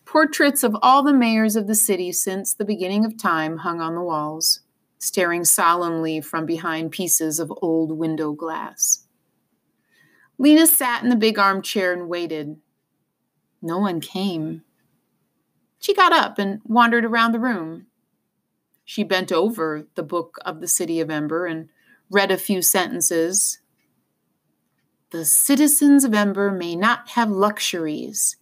Portraits 0.06 0.62
of 0.62 0.78
all 0.84 1.02
the 1.02 1.12
mayors 1.12 1.56
of 1.56 1.66
the 1.66 1.74
city 1.74 2.12
since 2.12 2.54
the 2.54 2.64
beginning 2.64 3.04
of 3.04 3.18
time 3.18 3.58
hung 3.58 3.82
on 3.82 3.96
the 3.96 4.04
walls, 4.04 4.60
staring 5.00 5.44
solemnly 5.44 6.22
from 6.22 6.46
behind 6.46 6.92
pieces 6.92 7.40
of 7.40 7.52
old 7.60 7.98
window 7.98 8.34
glass. 8.34 9.08
Lena 10.38 10.68
sat 10.68 11.02
in 11.02 11.10
the 11.10 11.16
big 11.16 11.40
armchair 11.40 11.92
and 11.92 12.08
waited. 12.08 12.58
No 13.64 13.80
one 13.80 14.00
came. 14.00 14.62
She 15.80 15.94
got 15.94 16.12
up 16.12 16.38
and 16.38 16.62
wandered 16.66 17.06
around 17.06 17.32
the 17.32 17.40
room. 17.40 17.88
She 18.84 19.04
bent 19.04 19.32
over 19.32 19.88
the 19.96 20.04
book 20.04 20.38
of 20.46 20.60
the 20.60 20.68
City 20.68 21.00
of 21.00 21.10
Ember 21.10 21.46
and 21.46 21.70
read 22.12 22.32
a 22.32 22.38
few 22.38 22.62
sentences. 22.62 23.60
The 25.12 25.26
citizens 25.26 26.04
of 26.04 26.14
Ember 26.14 26.52
may 26.52 26.76
not 26.76 27.10
have 27.10 27.30
luxuries, 27.30 28.36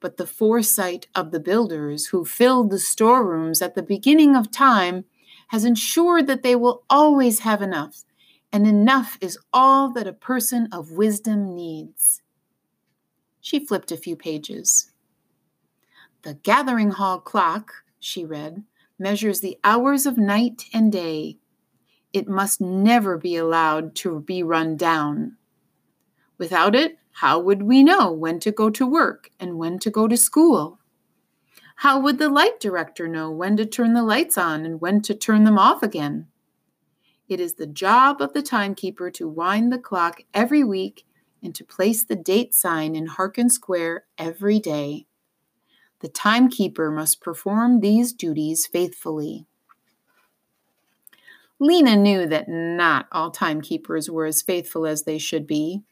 but 0.00 0.16
the 0.16 0.26
foresight 0.26 1.08
of 1.14 1.30
the 1.30 1.40
builders 1.40 2.06
who 2.06 2.24
filled 2.24 2.70
the 2.70 2.78
storerooms 2.78 3.60
at 3.60 3.74
the 3.74 3.82
beginning 3.82 4.34
of 4.34 4.50
time 4.50 5.04
has 5.48 5.64
ensured 5.64 6.26
that 6.26 6.42
they 6.42 6.56
will 6.56 6.84
always 6.88 7.40
have 7.40 7.60
enough, 7.60 8.04
and 8.52 8.66
enough 8.66 9.18
is 9.20 9.38
all 9.52 9.92
that 9.92 10.06
a 10.06 10.12
person 10.12 10.68
of 10.72 10.92
wisdom 10.92 11.54
needs. 11.54 12.22
She 13.40 13.64
flipped 13.64 13.92
a 13.92 13.96
few 13.96 14.16
pages. 14.16 14.92
The 16.28 16.34
gathering 16.34 16.90
hall 16.90 17.20
clock, 17.20 17.72
she 17.98 18.22
read, 18.22 18.62
measures 18.98 19.40
the 19.40 19.56
hours 19.64 20.04
of 20.04 20.18
night 20.18 20.66
and 20.74 20.92
day. 20.92 21.38
It 22.12 22.28
must 22.28 22.60
never 22.60 23.16
be 23.16 23.34
allowed 23.36 23.94
to 24.02 24.20
be 24.20 24.42
run 24.42 24.76
down. 24.76 25.38
Without 26.36 26.74
it, 26.74 26.98
how 27.12 27.38
would 27.38 27.62
we 27.62 27.82
know 27.82 28.12
when 28.12 28.40
to 28.40 28.52
go 28.52 28.68
to 28.68 28.86
work 28.86 29.30
and 29.40 29.56
when 29.56 29.78
to 29.78 29.90
go 29.90 30.06
to 30.06 30.18
school? 30.18 30.80
How 31.76 31.98
would 31.98 32.18
the 32.18 32.28
light 32.28 32.60
director 32.60 33.08
know 33.08 33.30
when 33.30 33.56
to 33.56 33.64
turn 33.64 33.94
the 33.94 34.02
lights 34.02 34.36
on 34.36 34.66
and 34.66 34.82
when 34.82 35.00
to 35.04 35.14
turn 35.14 35.44
them 35.44 35.58
off 35.58 35.82
again? 35.82 36.26
It 37.26 37.40
is 37.40 37.54
the 37.54 37.66
job 37.66 38.20
of 38.20 38.34
the 38.34 38.42
timekeeper 38.42 39.10
to 39.12 39.26
wind 39.26 39.72
the 39.72 39.78
clock 39.78 40.20
every 40.34 40.62
week 40.62 41.06
and 41.42 41.54
to 41.54 41.64
place 41.64 42.04
the 42.04 42.16
date 42.16 42.54
sign 42.54 42.94
in 42.94 43.06
Harken 43.06 43.48
Square 43.48 44.04
every 44.18 44.60
day. 44.60 45.07
The 46.00 46.08
timekeeper 46.08 46.90
must 46.90 47.20
perform 47.20 47.80
these 47.80 48.12
duties 48.12 48.66
faithfully. 48.66 49.46
Lena 51.58 51.96
knew 51.96 52.26
that 52.26 52.48
not 52.48 53.08
all 53.10 53.30
timekeepers 53.30 54.08
were 54.08 54.26
as 54.26 54.42
faithful 54.42 54.86
as 54.86 55.02
they 55.02 55.18
should 55.18 55.46
be. 55.46 55.82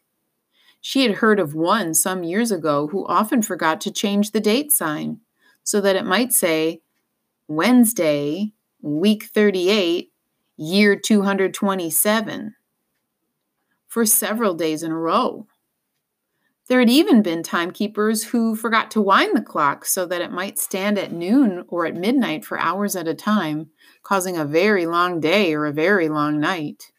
She 0.80 1.02
had 1.02 1.16
heard 1.16 1.40
of 1.40 1.54
one 1.54 1.94
some 1.94 2.22
years 2.22 2.52
ago 2.52 2.86
who 2.86 3.04
often 3.06 3.42
forgot 3.42 3.80
to 3.80 3.90
change 3.90 4.30
the 4.30 4.40
date 4.40 4.70
sign 4.70 5.20
so 5.64 5.80
that 5.80 5.96
it 5.96 6.06
might 6.06 6.32
say 6.32 6.82
Wednesday, 7.48 8.52
week 8.80 9.24
38, 9.24 10.12
year 10.56 10.94
227, 10.94 12.54
for 13.88 14.06
several 14.06 14.54
days 14.54 14.84
in 14.84 14.92
a 14.92 14.96
row. 14.96 15.48
There 16.68 16.80
had 16.80 16.90
even 16.90 17.22
been 17.22 17.44
timekeepers 17.44 18.24
who 18.24 18.56
forgot 18.56 18.90
to 18.92 19.00
wind 19.00 19.36
the 19.36 19.42
clock 19.42 19.84
so 19.84 20.04
that 20.06 20.20
it 20.20 20.32
might 20.32 20.58
stand 20.58 20.98
at 20.98 21.12
noon 21.12 21.64
or 21.68 21.86
at 21.86 21.94
midnight 21.94 22.44
for 22.44 22.58
hours 22.58 22.96
at 22.96 23.06
a 23.06 23.14
time, 23.14 23.70
causing 24.02 24.36
a 24.36 24.44
very 24.44 24.84
long 24.84 25.20
day 25.20 25.54
or 25.54 25.64
a 25.64 25.72
very 25.72 26.08
long 26.08 26.40
night. 26.40 26.90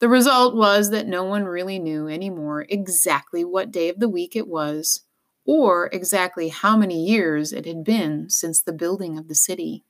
The 0.00 0.08
result 0.08 0.54
was 0.54 0.90
that 0.90 1.06
no 1.06 1.24
one 1.24 1.44
really 1.44 1.78
knew 1.78 2.08
anymore 2.08 2.66
exactly 2.68 3.42
what 3.42 3.70
day 3.70 3.88
of 3.88 4.00
the 4.00 4.08
week 4.08 4.36
it 4.36 4.48
was, 4.48 5.04
or 5.46 5.88
exactly 5.90 6.48
how 6.48 6.76
many 6.76 7.06
years 7.06 7.52
it 7.52 7.64
had 7.64 7.84
been 7.84 8.28
since 8.28 8.60
the 8.60 8.72
building 8.72 9.16
of 9.16 9.28
the 9.28 9.34
city. 9.34 9.84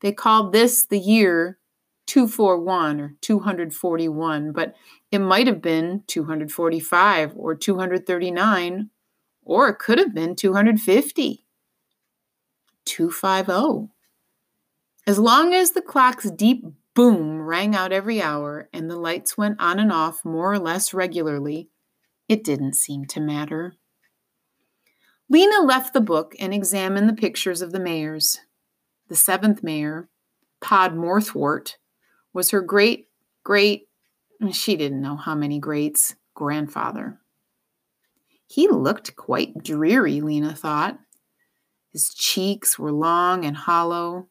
They 0.00 0.12
called 0.12 0.52
this 0.52 0.86
the 0.86 0.98
year 0.98 1.58
241 2.06 3.00
or 3.00 3.14
241, 3.20 4.52
but 4.52 4.74
it 5.10 5.18
might 5.18 5.46
have 5.46 5.62
been 5.62 6.02
245 6.06 7.32
or 7.36 7.54
239, 7.54 8.90
or 9.42 9.68
it 9.68 9.78
could 9.78 9.98
have 9.98 10.14
been 10.14 10.36
250. 10.36 11.44
250. 12.84 13.92
As 15.06 15.18
long 15.18 15.52
as 15.52 15.72
the 15.72 15.82
clock's 15.82 16.30
deep 16.30 16.64
boom 16.94 17.42
rang 17.42 17.74
out 17.74 17.92
every 17.92 18.22
hour 18.22 18.68
and 18.72 18.90
the 18.90 18.96
lights 18.96 19.36
went 19.36 19.60
on 19.60 19.78
and 19.78 19.92
off 19.92 20.24
more 20.24 20.52
or 20.52 20.58
less 20.58 20.94
regularly, 20.94 21.68
it 22.28 22.44
didn't 22.44 22.74
seem 22.74 23.04
to 23.06 23.20
matter. 23.20 23.74
Lena 25.28 25.60
left 25.60 25.92
the 25.92 26.00
book 26.00 26.34
and 26.38 26.54
examined 26.54 27.08
the 27.08 27.14
pictures 27.14 27.62
of 27.62 27.72
the 27.72 27.80
mayors. 27.80 28.40
The 29.08 29.16
seventh 29.16 29.62
mayor, 29.62 30.08
Pod 30.60 30.94
Morthwart, 30.94 31.76
was 32.34 32.50
her 32.50 32.60
great, 32.60 33.08
great, 33.44 33.88
she 34.52 34.76
didn't 34.76 35.00
know 35.00 35.16
how 35.16 35.34
many 35.34 35.58
greats, 35.58 36.16
grandfather. 36.34 37.20
He 38.46 38.68
looked 38.68 39.16
quite 39.16 39.62
dreary, 39.62 40.20
Lena 40.20 40.54
thought. 40.54 40.98
His 41.92 42.12
cheeks 42.12 42.78
were 42.78 42.92
long 42.92 43.44
and 43.44 43.56
hollow, 43.56 44.28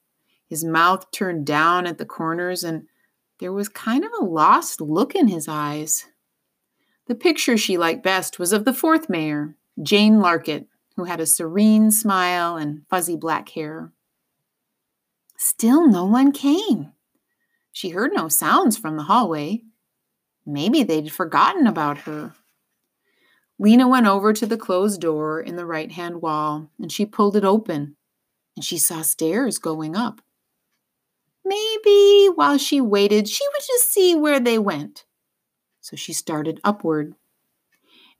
his 0.48 0.63
mouth 0.63 1.10
turned 1.12 1.48
down 1.48 1.88
at 1.88 1.98
the 1.98 2.05
corners, 2.05 2.63
and 2.63 2.88
there 3.39 3.53
was 3.53 3.69
kind 3.69 4.05
of 4.05 4.12
a 4.19 4.24
lost 4.24 4.79
look 4.81 5.15
in 5.15 5.27
his 5.27 5.48
eyes. 5.48 6.05
The 7.07 7.15
picture 7.15 7.57
she 7.57 7.77
liked 7.77 8.03
best 8.03 8.38
was 8.38 8.53
of 8.53 8.65
the 8.65 8.74
fourth 8.74 9.10
mayor, 9.10 9.55
Jane 9.81 10.19
Larkett, 10.19 10.67
who 10.95 11.05
had 11.05 11.19
a 11.19 11.25
serene 11.25 11.89
smile 11.89 12.55
and 12.55 12.83
fuzzy 12.89 13.15
black 13.15 13.50
hair. 13.50 13.91
Still 15.38 15.88
no 15.88 16.05
one 16.05 16.31
came. 16.31 16.91
She 17.74 17.89
heard 17.89 18.13
no 18.13 18.30
sounds 18.30 18.77
from 18.77 18.98
the 18.98 19.03
hallway. 19.03 19.63
Maybe 20.46 20.84
they'd 20.84 21.12
forgotten 21.12 21.65
about 21.65 21.98
her. 22.00 22.36
Lena 23.58 23.88
went 23.88 24.06
over 24.06 24.32
to 24.32 24.46
the 24.46 24.58
closed 24.58 25.01
door 25.01 25.42
in 25.42 25.56
the 25.56 25.65
right 25.65 25.92
hand 25.92 26.22
wall 26.22 26.70
and 26.80 26.92
she 26.92 27.06
pulled 27.06 27.36
it 27.36 27.44
open, 27.44 27.96
and 28.56 28.63
she 28.63 28.77
saw 28.77 29.01
stairs 29.01 29.58
going 29.58 29.96
up. 29.96 30.22
Maybe 31.44 32.27
while 32.36 32.60
she 32.60 32.80
waited, 32.80 33.27
she 33.27 33.44
would 33.48 33.63
just 33.65 33.92
see 33.92 34.15
where 34.15 34.39
they 34.39 34.60
went. 34.60 35.06
So 35.82 35.96
she 35.96 36.13
started 36.13 36.62
upward. 36.63 37.15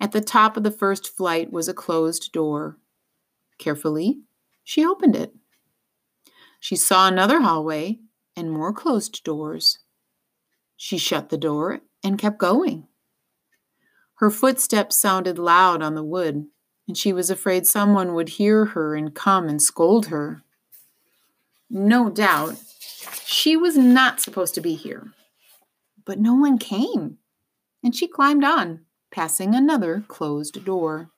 At 0.02 0.12
the 0.12 0.22
top 0.22 0.58
of 0.58 0.64
the 0.64 0.72
first 0.72 1.16
flight 1.16 1.52
was 1.52 1.68
a 1.68 1.74
closed 1.74 2.32
door. 2.32 2.78
Carefully, 3.60 4.20
she 4.64 4.84
opened 4.84 5.16
it. 5.16 5.36
She 6.60 6.76
saw 6.76 7.08
another 7.08 7.42
hallway 7.42 8.00
and 8.36 8.52
more 8.52 8.74
closed 8.74 9.24
doors. 9.24 9.80
She 10.76 10.98
shut 10.98 11.30
the 11.30 11.38
door 11.38 11.82
and 12.04 12.20
kept 12.20 12.38
going. 12.38 12.88
Her 14.16 14.30
footsteps 14.30 14.98
sounded 14.98 15.38
loud 15.38 15.82
on 15.82 15.96
the 15.96 16.04
wood, 16.04 16.46
and 16.88 16.98
she 16.98 17.14
was 17.14 17.30
afraid 17.30 17.66
someone 17.66 18.14
would 18.14 18.30
hear 18.30 18.66
her 18.66 18.96
and 18.96 19.14
come 19.14 19.48
and 19.48 19.62
scold 19.62 20.08
her. 20.08 20.44
No 21.70 22.10
doubt, 22.10 22.56
she 23.26 23.58
was 23.58 23.78
not 23.78 24.20
supposed 24.20 24.54
to 24.56 24.62
be 24.62 24.76
here. 24.76 25.12
But 26.06 26.20
no 26.20 26.36
one 26.36 26.58
came, 26.58 27.18
and 27.84 27.96
she 27.96 28.08
climbed 28.08 28.44
on, 28.44 28.82
passing 29.12 29.56
another 29.56 30.04
closed 30.08 30.64
door. 30.66 31.10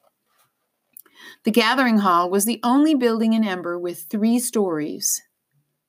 The 1.43 1.51
gathering 1.51 1.99
hall 1.99 2.29
was 2.29 2.45
the 2.45 2.59
only 2.63 2.93
building 2.93 3.33
in 3.33 3.43
Ember 3.43 3.77
with 3.79 4.05
three 4.09 4.39
stories. 4.39 5.21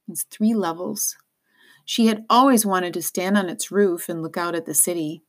It's 0.08 0.24
three 0.24 0.54
levels. 0.54 1.16
She 1.84 2.06
had 2.06 2.24
always 2.28 2.66
wanted 2.66 2.94
to 2.94 3.02
stand 3.02 3.36
on 3.36 3.48
its 3.48 3.70
roof 3.70 4.08
and 4.08 4.22
look 4.22 4.36
out 4.36 4.54
at 4.54 4.66
the 4.66 4.74
city. 4.74 5.22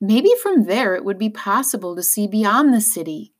Maybe 0.00 0.30
from 0.42 0.64
there 0.64 0.94
it 0.94 1.04
would 1.04 1.18
be 1.18 1.30
possible 1.30 1.94
to 1.94 2.02
see 2.02 2.26
beyond 2.26 2.72
the 2.72 2.80
city, 2.80 3.34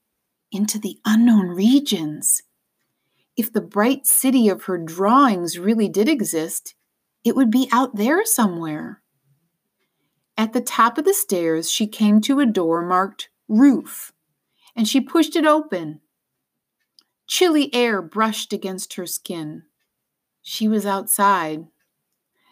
into 0.51 0.77
the 0.77 0.99
unknown 1.05 1.47
regions. 1.47 2.43
If 3.35 3.51
the 3.51 3.61
bright 3.61 4.05
city 4.05 4.49
of 4.49 4.63
her 4.63 4.77
drawings 4.77 5.57
really 5.57 5.87
did 5.89 6.07
exist, 6.09 6.75
it 7.23 7.35
would 7.35 7.49
be 7.49 7.69
out 7.71 7.95
there 7.95 8.25
somewhere. 8.25 9.01
At 10.37 10.53
the 10.53 10.61
top 10.61 10.97
of 10.97 11.05
the 11.05 11.13
stairs, 11.13 11.71
she 11.71 11.87
came 11.87 12.21
to 12.21 12.39
a 12.39 12.45
door 12.45 12.85
marked 12.85 13.29
Roof, 13.47 14.13
and 14.75 14.87
she 14.87 15.01
pushed 15.01 15.35
it 15.35 15.45
open. 15.45 16.01
Chilly 17.27 17.73
air 17.73 18.01
brushed 18.01 18.53
against 18.53 18.93
her 18.95 19.05
skin. 19.05 19.63
She 20.41 20.67
was 20.67 20.85
outside. 20.85 21.67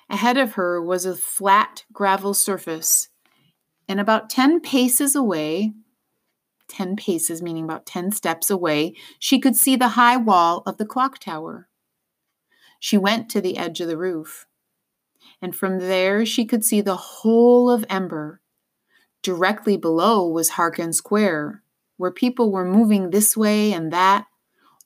Ahead 0.09 0.37
of 0.37 0.53
her 0.53 0.81
was 0.81 1.05
a 1.05 1.15
flat 1.15 1.85
gravel 1.91 2.33
surface, 2.33 3.09
and 3.87 3.99
about 3.99 4.29
10 4.29 4.61
paces 4.61 5.15
away, 5.15 5.73
10 6.67 6.95
paces, 6.95 7.41
meaning 7.41 7.63
about 7.63 7.85
10 7.85 8.11
steps 8.11 8.49
away, 8.49 8.95
she 9.17 9.39
could 9.39 9.55
see 9.55 9.75
the 9.75 9.89
high 9.89 10.17
wall 10.17 10.63
of 10.65 10.77
the 10.77 10.85
clock 10.85 11.19
tower. 11.19 11.67
She 12.79 12.97
went 12.97 13.29
to 13.29 13.41
the 13.41 13.57
edge 13.57 13.81
of 13.81 13.87
the 13.87 13.97
roof, 13.97 14.45
and 15.41 15.55
from 15.55 15.79
there 15.79 16.25
she 16.25 16.45
could 16.45 16.63
see 16.63 16.81
the 16.81 16.95
whole 16.95 17.69
of 17.69 17.85
Ember. 17.89 18.41
Directly 19.21 19.77
below 19.77 20.27
was 20.27 20.51
Harken 20.51 20.93
Square, 20.93 21.63
where 21.97 22.11
people 22.11 22.51
were 22.51 22.65
moving 22.65 23.09
this 23.09 23.35
way 23.35 23.73
and 23.73 23.91
that, 23.91 24.27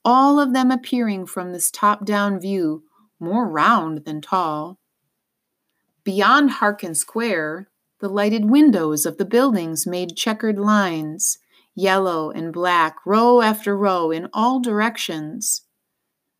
all 0.03 0.39
of 0.39 0.53
them 0.53 0.71
appearing 0.71 1.25
from 1.25 1.51
this 1.51 1.69
top 1.69 2.05
down 2.05 2.39
view 2.39 2.83
more 3.19 3.47
round 3.47 4.05
than 4.05 4.21
tall. 4.21 4.79
Beyond 6.03 6.51
Harken 6.51 6.95
Square, 6.95 7.69
the 7.99 8.09
lighted 8.09 8.49
windows 8.49 9.05
of 9.05 9.17
the 9.17 9.25
buildings 9.25 9.87
made 9.87 10.17
checkered 10.17 10.59
lines, 10.59 11.37
yellow 11.75 12.29
and 12.31 12.51
black, 12.51 12.97
row 13.05 13.41
after 13.41 13.77
row 13.77 14.11
in 14.11 14.27
all 14.33 14.59
directions. 14.59 15.61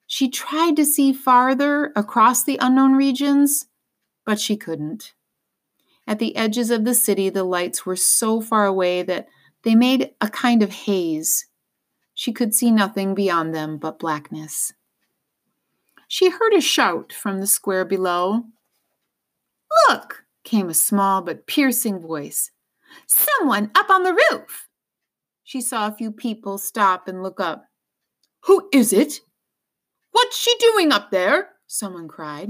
She 0.05 0.29
tried 0.29 0.75
to 0.75 0.85
see 0.85 1.13
farther 1.13 1.93
across 1.95 2.43
the 2.43 2.57
unknown 2.61 2.93
regions, 2.95 3.67
but 4.25 4.39
she 4.39 4.57
couldn't. 4.57 5.13
At 6.05 6.19
the 6.19 6.35
edges 6.35 6.69
of 6.69 6.83
the 6.83 6.93
city, 6.93 7.29
the 7.29 7.45
lights 7.45 7.85
were 7.85 7.95
so 7.95 8.41
far 8.41 8.65
away 8.65 9.01
that 9.03 9.27
they 9.63 9.75
made 9.75 10.11
a 10.19 10.27
kind 10.27 10.61
of 10.61 10.71
haze. 10.71 11.45
She 12.13 12.33
could 12.33 12.53
see 12.53 12.69
nothing 12.69 13.15
beyond 13.15 13.55
them 13.55 13.77
but 13.77 13.99
blackness. 13.99 14.73
She 16.13 16.29
heard 16.29 16.53
a 16.53 16.61
shout 16.61 17.11
from 17.11 17.39
the 17.39 17.47
square 17.47 17.85
below. 17.85 18.43
Look, 19.89 20.25
came 20.43 20.69
a 20.69 20.75
small 20.75 21.23
but 21.23 21.47
piercing 21.47 21.99
voice. 21.99 22.51
Someone 23.07 23.71
up 23.73 23.89
on 23.89 24.03
the 24.03 24.13
roof. 24.29 24.69
She 25.43 25.59
saw 25.59 25.87
a 25.87 25.95
few 25.95 26.11
people 26.11 26.59
stop 26.59 27.07
and 27.07 27.23
look 27.23 27.39
up. 27.39 27.65
Who 28.41 28.69
is 28.71 28.93
it? 28.93 29.21
What's 30.11 30.37
she 30.37 30.55
doing 30.59 30.91
up 30.91 31.09
there? 31.09 31.53
Someone 31.65 32.07
cried. 32.07 32.49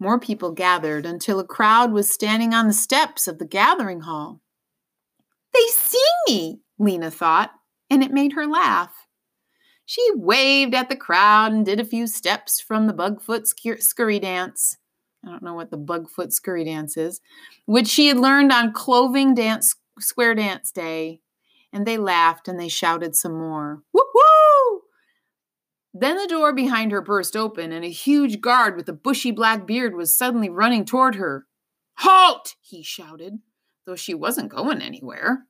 More 0.00 0.18
people 0.18 0.50
gathered 0.50 1.06
until 1.06 1.38
a 1.38 1.44
crowd 1.44 1.92
was 1.92 2.10
standing 2.10 2.52
on 2.52 2.66
the 2.66 2.72
steps 2.72 3.28
of 3.28 3.38
the 3.38 3.46
gathering 3.46 4.00
hall. 4.00 4.40
They 5.54 5.66
see 5.68 6.04
me, 6.26 6.62
Lena 6.80 7.12
thought, 7.12 7.52
and 7.88 8.02
it 8.02 8.10
made 8.10 8.32
her 8.32 8.48
laugh. 8.48 9.06
She 9.90 10.06
waved 10.14 10.72
at 10.72 10.88
the 10.88 10.94
crowd 10.94 11.50
and 11.52 11.66
did 11.66 11.80
a 11.80 11.84
few 11.84 12.06
steps 12.06 12.60
from 12.60 12.86
the 12.86 12.92
Bugfoot 12.92 13.48
scurry 13.82 14.20
dance. 14.20 14.78
I 15.26 15.30
don't 15.30 15.42
know 15.42 15.54
what 15.54 15.72
the 15.72 15.76
Bugfoot 15.76 16.32
scurry 16.32 16.62
dance 16.62 16.96
is, 16.96 17.20
which 17.66 17.88
she 17.88 18.06
had 18.06 18.16
learned 18.16 18.52
on 18.52 18.72
Cloving 18.72 19.34
Dance 19.34 19.74
Square 19.98 20.36
Dance 20.36 20.70
Day. 20.70 21.22
And 21.72 21.84
they 21.84 21.98
laughed 21.98 22.46
and 22.46 22.56
they 22.56 22.68
shouted 22.68 23.16
some 23.16 23.32
more. 23.32 23.82
Woo 23.92 24.04
woo! 24.14 24.82
Then 25.92 26.18
the 26.18 26.28
door 26.28 26.52
behind 26.52 26.92
her 26.92 27.02
burst 27.02 27.34
open, 27.34 27.72
and 27.72 27.84
a 27.84 27.90
huge 27.90 28.40
guard 28.40 28.76
with 28.76 28.88
a 28.88 28.92
bushy 28.92 29.32
black 29.32 29.66
beard 29.66 29.96
was 29.96 30.16
suddenly 30.16 30.48
running 30.48 30.84
toward 30.84 31.16
her. 31.16 31.48
Halt! 31.94 32.54
he 32.60 32.84
shouted, 32.84 33.40
though 33.86 33.96
she 33.96 34.14
wasn't 34.14 34.52
going 34.52 34.82
anywhere. 34.82 35.46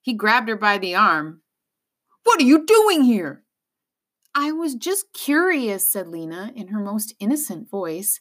He 0.00 0.14
grabbed 0.14 0.48
her 0.48 0.56
by 0.56 0.78
the 0.78 0.94
arm. 0.94 1.42
What 2.22 2.40
are 2.40 2.44
you 2.44 2.64
doing 2.64 3.02
here? 3.02 3.42
I 4.42 4.52
was 4.52 4.74
just 4.74 5.12
curious, 5.12 5.92
said 5.92 6.08
Lena 6.08 6.50
in 6.56 6.68
her 6.68 6.80
most 6.80 7.14
innocent 7.20 7.68
voice. 7.68 8.20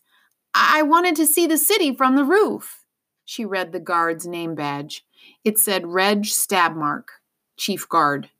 I 0.53 0.81
wanted 0.81 1.15
to 1.15 1.25
see 1.25 1.47
the 1.47 1.57
city 1.57 1.95
from 1.95 2.17
the 2.17 2.25
roof. 2.25 2.83
She 3.23 3.45
read 3.45 3.71
the 3.71 3.79
guard's 3.79 4.27
name 4.27 4.53
badge. 4.53 5.05
It 5.45 5.57
said 5.57 5.87
Reg 5.87 6.23
Stabmark, 6.23 7.21
Chief 7.55 7.87
Guard. 7.87 8.31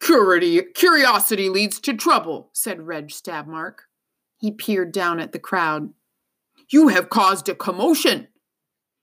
Curiosity 0.00 1.48
leads 1.48 1.80
to 1.80 1.94
trouble, 1.94 2.50
said 2.52 2.86
Reg 2.86 3.08
Stabmark. 3.08 3.88
He 4.36 4.50
peered 4.50 4.92
down 4.92 5.18
at 5.18 5.32
the 5.32 5.38
crowd. 5.38 5.94
You 6.68 6.88
have 6.88 7.08
caused 7.08 7.48
a 7.48 7.54
commotion. 7.54 8.28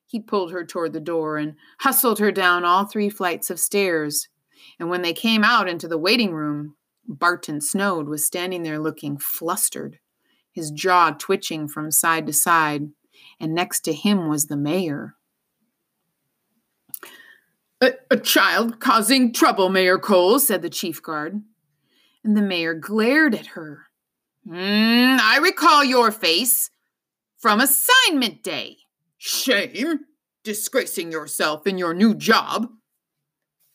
He 0.05 0.19
pulled 0.19 0.51
her 0.51 0.63
toward 0.63 0.93
the 0.93 0.99
door 0.99 1.37
and 1.37 1.55
hustled 1.79 2.19
her 2.19 2.31
down 2.31 2.65
all 2.65 2.85
three 2.85 3.09
flights 3.09 3.49
of 3.49 3.59
stairs. 3.59 4.27
And 4.79 4.91
when 4.91 5.01
they 5.01 5.13
came 5.13 5.43
out 5.43 5.67
into 5.67 5.87
the 5.87 5.97
waiting 5.97 6.35
room, 6.35 6.75
Barton 7.07 7.61
Snode 7.61 8.07
was 8.07 8.25
standing 8.25 8.63
there 8.63 8.79
looking 8.79 9.17
flustered, 9.17 9.99
his 10.51 10.71
jaw 10.71 11.11
twitching 11.11 11.67
from 11.67 11.91
side 11.91 12.27
to 12.27 12.33
side, 12.33 12.89
and 13.39 13.53
next 13.53 13.81
to 13.81 13.93
him 13.93 14.29
was 14.29 14.47
the 14.47 14.57
mayor. 14.57 15.15
A, 17.81 17.93
a 18.09 18.17
child 18.17 18.79
causing 18.79 19.33
trouble, 19.33 19.69
Mayor 19.69 19.97
Cole, 19.97 20.39
said 20.39 20.61
the 20.61 20.69
chief 20.69 21.01
guard. 21.01 21.41
And 22.23 22.37
the 22.37 22.41
mayor 22.41 22.73
glared 22.73 23.35
at 23.35 23.47
her. 23.47 23.87
Mm, 24.47 25.19
I 25.19 25.39
recall 25.39 25.83
your 25.83 26.09
face 26.09 26.69
from 27.37 27.59
assignment 27.59 28.41
day. 28.41 28.77
Shame, 29.17 30.01
disgracing 30.45 31.11
yourself 31.11 31.67
in 31.67 31.77
your 31.77 31.93
new 31.93 32.15
job. 32.15 32.69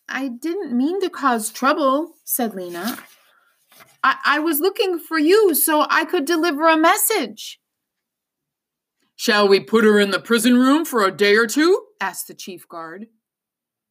I 0.09 0.29
didn't 0.29 0.75
mean 0.75 1.03
to 1.03 1.11
cause 1.11 1.51
trouble, 1.51 2.15
said 2.25 2.55
Lena. 2.55 2.99
I, 4.03 4.17
I 4.25 4.39
was 4.39 4.61
looking 4.61 4.99
for 4.99 5.19
you 5.19 5.55
so 5.55 5.85
I 5.89 6.05
could 6.05 6.25
deliver 6.25 6.67
a 6.69 6.77
message. 6.77 7.61
Shall 9.17 9.49
we 9.49 9.59
put 9.61 9.85
her 9.85 9.99
in 9.99 10.13
the 10.13 10.21
prison 10.21 10.59
room 10.59 10.85
for 10.85 11.05
a 11.05 11.11
day 11.11 11.35
or 11.37 11.47
two? 11.47 11.87
asked 12.01 12.29
the 12.29 12.35
chief 12.35 12.69
guard. 12.69 13.07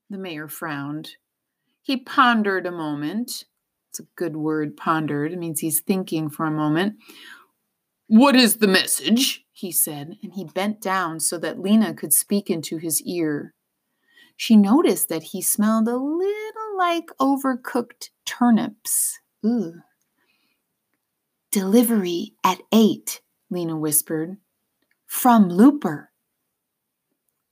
The 0.10 0.18
mayor 0.18 0.48
frowned. 0.48 1.12
He 1.82 1.98
pondered 1.98 2.66
a 2.66 2.72
moment. 2.72 3.46
It's 3.90 4.00
a 4.00 4.08
good 4.16 4.38
word, 4.38 4.78
pondered. 4.78 5.34
It 5.34 5.40
means 5.40 5.60
he's 5.60 5.82
thinking 5.82 6.30
for 6.30 6.46
a 6.46 6.52
moment. 6.52 6.96
What 8.08 8.36
is 8.36 8.58
the 8.58 8.68
message? 8.68 9.44
he 9.52 9.72
said, 9.72 10.18
and 10.22 10.34
he 10.34 10.46
bent 10.46 10.80
down 10.80 11.20
so 11.20 11.40
that 11.40 11.60
Lena 11.60 11.94
could 11.94 12.14
speak 12.14 12.50
into 12.50 12.78
his 12.78 13.02
ear. 13.02 13.56
She 14.36 14.56
noticed 14.56 15.10
that 15.10 15.24
he 15.24 15.42
smelled 15.42 15.88
a 15.88 15.98
little 15.98 16.78
like 16.78 17.08
overcooked 17.20 18.12
turnips. 18.24 19.20
Ooh. 19.44 19.82
Delivery 21.52 22.34
at 22.44 22.62
eight, 22.74 23.22
Lena 23.50 23.78
whispered. 23.78 24.38
From 25.06 25.50
Looper. 25.50 26.12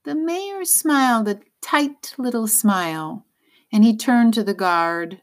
The 0.04 0.14
mayor 0.14 0.64
smiled 0.64 1.28
a 1.28 1.40
tight 1.62 2.14
little 2.18 2.46
smile, 2.46 3.26
and 3.72 3.82
he 3.82 3.96
turned 3.96 4.34
to 4.34 4.44
the 4.44 4.54
guard. 4.54 5.22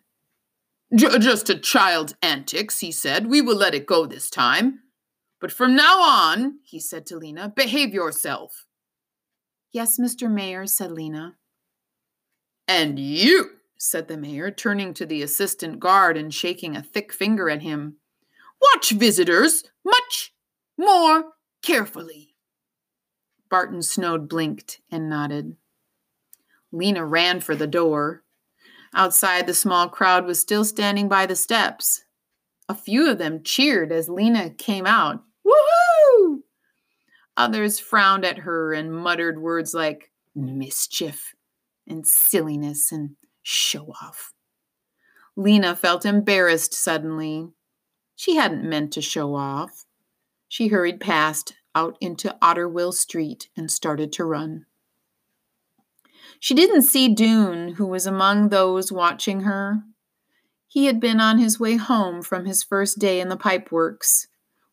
Just 0.94 1.50
a 1.50 1.58
child's 1.58 2.16
antics, 2.22 2.80
he 2.80 2.92
said. 2.92 3.28
We 3.28 3.42
will 3.42 3.56
let 3.56 3.74
it 3.74 3.86
go 3.86 4.06
this 4.06 4.30
time. 4.30 4.80
But 5.40 5.52
from 5.52 5.76
now 5.76 6.02
on, 6.02 6.60
he 6.64 6.80
said 6.80 7.06
to 7.08 7.18
Lena, 7.18 7.52
behave 7.56 7.94
yourself. 7.94 8.66
Yes, 9.72 10.00
Mr. 10.00 10.32
Mayor, 10.32 10.66
said 10.68 10.92
Lena. 10.92 11.36
And 12.68 13.00
you, 13.00 13.52
said 13.78 14.08
the 14.08 14.18
mayor, 14.18 14.52
turning 14.52 14.94
to 14.94 15.06
the 15.06 15.22
assistant 15.22 15.80
guard 15.80 16.16
and 16.18 16.34
shaking 16.34 16.76
a 16.76 16.84
thick 16.84 17.12
finger 17.12 17.50
at 17.50 17.62
him. 17.62 17.98
Watch 18.72 18.92
visitors 18.92 19.64
much 19.86 20.34
more 20.78 21.34
carefully. 21.62 22.36
Barton 23.50 23.82
Snode 23.82 24.28
blinked 24.28 24.82
and 24.90 25.10
nodded. 25.10 25.56
Lena 26.72 27.06
ran 27.06 27.40
for 27.40 27.56
the 27.56 27.68
door. 27.68 28.24
Outside, 28.96 29.48
the 29.48 29.54
small 29.54 29.90
crowd 29.90 30.26
was 30.26 30.40
still 30.40 30.66
standing 30.66 31.08
by 31.08 31.26
the 31.26 31.36
steps. 31.36 32.06
A 32.70 32.76
few 32.76 33.10
of 33.10 33.18
them 33.18 33.44
cheered 33.44 33.92
as 33.92 34.10
Lena 34.10 34.50
came 34.50 34.88
out. 34.88 35.24
Woohoo! 35.46 36.40
Others 37.36 37.80
frowned 37.80 38.24
at 38.26 38.40
her 38.40 38.74
and 38.74 38.96
muttered 38.96 39.42
words 39.42 39.74
like 39.74 40.12
mischief 40.36 41.34
and 41.88 42.08
silliness 42.08 42.92
and 42.92 43.12
show 43.42 43.94
off. 44.02 44.34
Lena 45.36 45.76
felt 45.76 46.06
embarrassed 46.06 46.74
suddenly. 46.74 47.50
She 48.16 48.36
hadn't 48.36 48.68
meant 48.68 48.94
to 48.94 49.02
show 49.02 49.36
off. 49.36 49.86
She 50.48 50.68
hurried 50.68 51.00
past 51.00 51.56
out 51.76 51.98
into 52.00 52.36
Otterwill 52.42 52.94
Street 52.94 53.50
and 53.58 53.72
started 53.72 54.12
to 54.14 54.26
run. 54.26 54.66
She 56.40 56.54
didn't 56.54 56.84
see 56.84 57.08
Doon, 57.08 57.76
who 57.76 57.86
was 57.86 58.06
among 58.06 58.50
those 58.50 58.92
watching 58.92 59.42
her. 59.42 59.84
He 60.68 60.86
had 60.86 61.00
been 61.00 61.20
on 61.20 61.38
his 61.38 61.60
way 61.60 61.78
home 61.78 62.22
from 62.22 62.46
his 62.46 62.64
first 62.64 63.00
day 63.00 63.20
in 63.20 63.30
the 63.30 63.38
pipeworks 63.38 64.28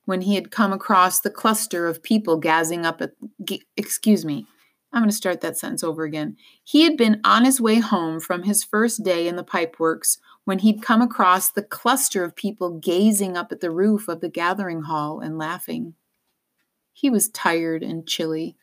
when 0.05 0.23
he 0.23 0.35
had 0.35 0.51
come 0.51 0.73
across 0.73 1.21
the 1.21 1.31
cluster 1.31 1.87
of 1.87 2.03
people 2.03 2.39
gazing 2.39 2.85
up 2.85 3.01
at. 3.01 3.13
Excuse 3.77 4.25
me. 4.25 4.47
I'm 4.93 5.03
going 5.03 5.11
to 5.11 5.17
start 5.17 5.41
that 5.43 5.57
sentence 5.57 5.85
over 5.85 6.03
again. 6.03 6.37
He 6.65 6.83
had 6.83 6.97
been 6.97 7.21
on 7.23 7.45
his 7.45 7.61
way 7.61 7.79
home 7.79 8.19
from 8.19 8.43
his 8.43 8.65
first 8.65 9.05
day 9.05 9.29
in 9.29 9.37
the 9.37 9.45
pipeworks 9.45 10.19
when 10.45 10.61
he'd 10.61 10.83
come 10.83 11.03
across 11.03 11.51
the 11.51 11.63
cluster 11.63 12.25
of 12.25 12.35
people 12.35 12.79
gazing 12.79 13.37
up 13.37 13.53
at 13.53 13.61
the 13.61 13.71
roof 13.71 14.09
of 14.09 14.21
the 14.21 14.29
gathering 14.29 14.83
hall 14.83 15.21
and 15.21 15.39
laughing. 15.39 15.95
He 16.93 17.11
was 17.11 17.29
tired 17.29 17.83
and 17.83 18.07
chilly. 18.07 18.57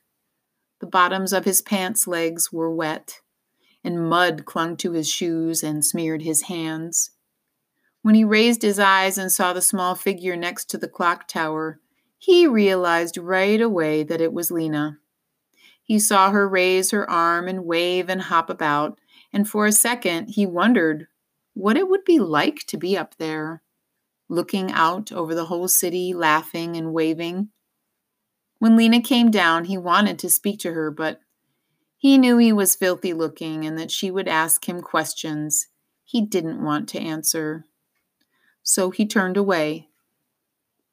The 0.79 0.87
bottoms 0.87 1.33
of 1.33 1.45
his 1.45 1.61
pants 1.61 2.07
legs 2.07 2.51
were 2.51 2.73
wet, 2.73 3.21
and 3.83 4.09
mud 4.09 4.45
clung 4.45 4.77
to 4.77 4.91
his 4.91 5.09
shoes 5.09 5.63
and 5.63 5.83
smeared 5.85 6.21
his 6.21 6.43
hands. 6.43 7.11
When 8.01 8.15
he 8.15 8.23
raised 8.23 8.61
his 8.61 8.79
eyes 8.79 9.17
and 9.17 9.31
saw 9.31 9.53
the 9.53 9.61
small 9.61 9.95
figure 9.95 10.35
next 10.35 10.69
to 10.69 10.77
the 10.77 10.87
clock 10.87 11.27
tower, 11.27 11.79
he 12.17 12.47
realized 12.47 13.17
right 13.17 13.59
away 13.59 14.03
that 14.03 14.21
it 14.21 14.33
was 14.33 14.51
Lena. 14.51 14.99
He 15.83 15.99
saw 15.99 16.31
her 16.31 16.47
raise 16.47 16.91
her 16.91 17.09
arm 17.09 17.47
and 17.47 17.65
wave 17.65 18.09
and 18.09 18.23
hop 18.23 18.49
about, 18.49 18.99
and 19.31 19.47
for 19.47 19.65
a 19.65 19.71
second 19.71 20.29
he 20.29 20.45
wondered 20.45 21.07
what 21.57 21.75
it 21.75 21.89
would 21.89 22.05
be 22.05 22.19
like 22.19 22.59
to 22.67 22.77
be 22.77 22.95
up 22.95 23.15
there, 23.17 23.63
looking 24.29 24.71
out 24.71 25.11
over 25.11 25.33
the 25.33 25.45
whole 25.45 25.67
city, 25.67 26.13
laughing 26.13 26.77
and 26.77 26.93
waving. 26.93 27.49
When 28.59 28.77
Lena 28.77 29.01
came 29.01 29.31
down, 29.31 29.65
he 29.65 29.75
wanted 29.75 30.19
to 30.19 30.29
speak 30.29 30.59
to 30.59 30.73
her, 30.73 30.91
but 30.91 31.19
he 31.97 32.19
knew 32.19 32.37
he 32.37 32.53
was 32.53 32.75
filthy 32.75 33.11
looking 33.11 33.65
and 33.65 33.75
that 33.79 33.89
she 33.89 34.11
would 34.11 34.27
ask 34.27 34.69
him 34.69 34.81
questions 34.81 35.67
he 36.03 36.21
didn't 36.21 36.63
want 36.63 36.87
to 36.89 36.99
answer. 36.99 37.65
So 38.61 38.91
he 38.91 39.07
turned 39.07 39.35
away. 39.35 39.89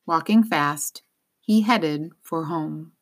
Walking 0.07 0.42
fast, 0.42 1.03
he 1.40 1.61
headed 1.61 2.12
for 2.22 2.46
home. 2.46 2.92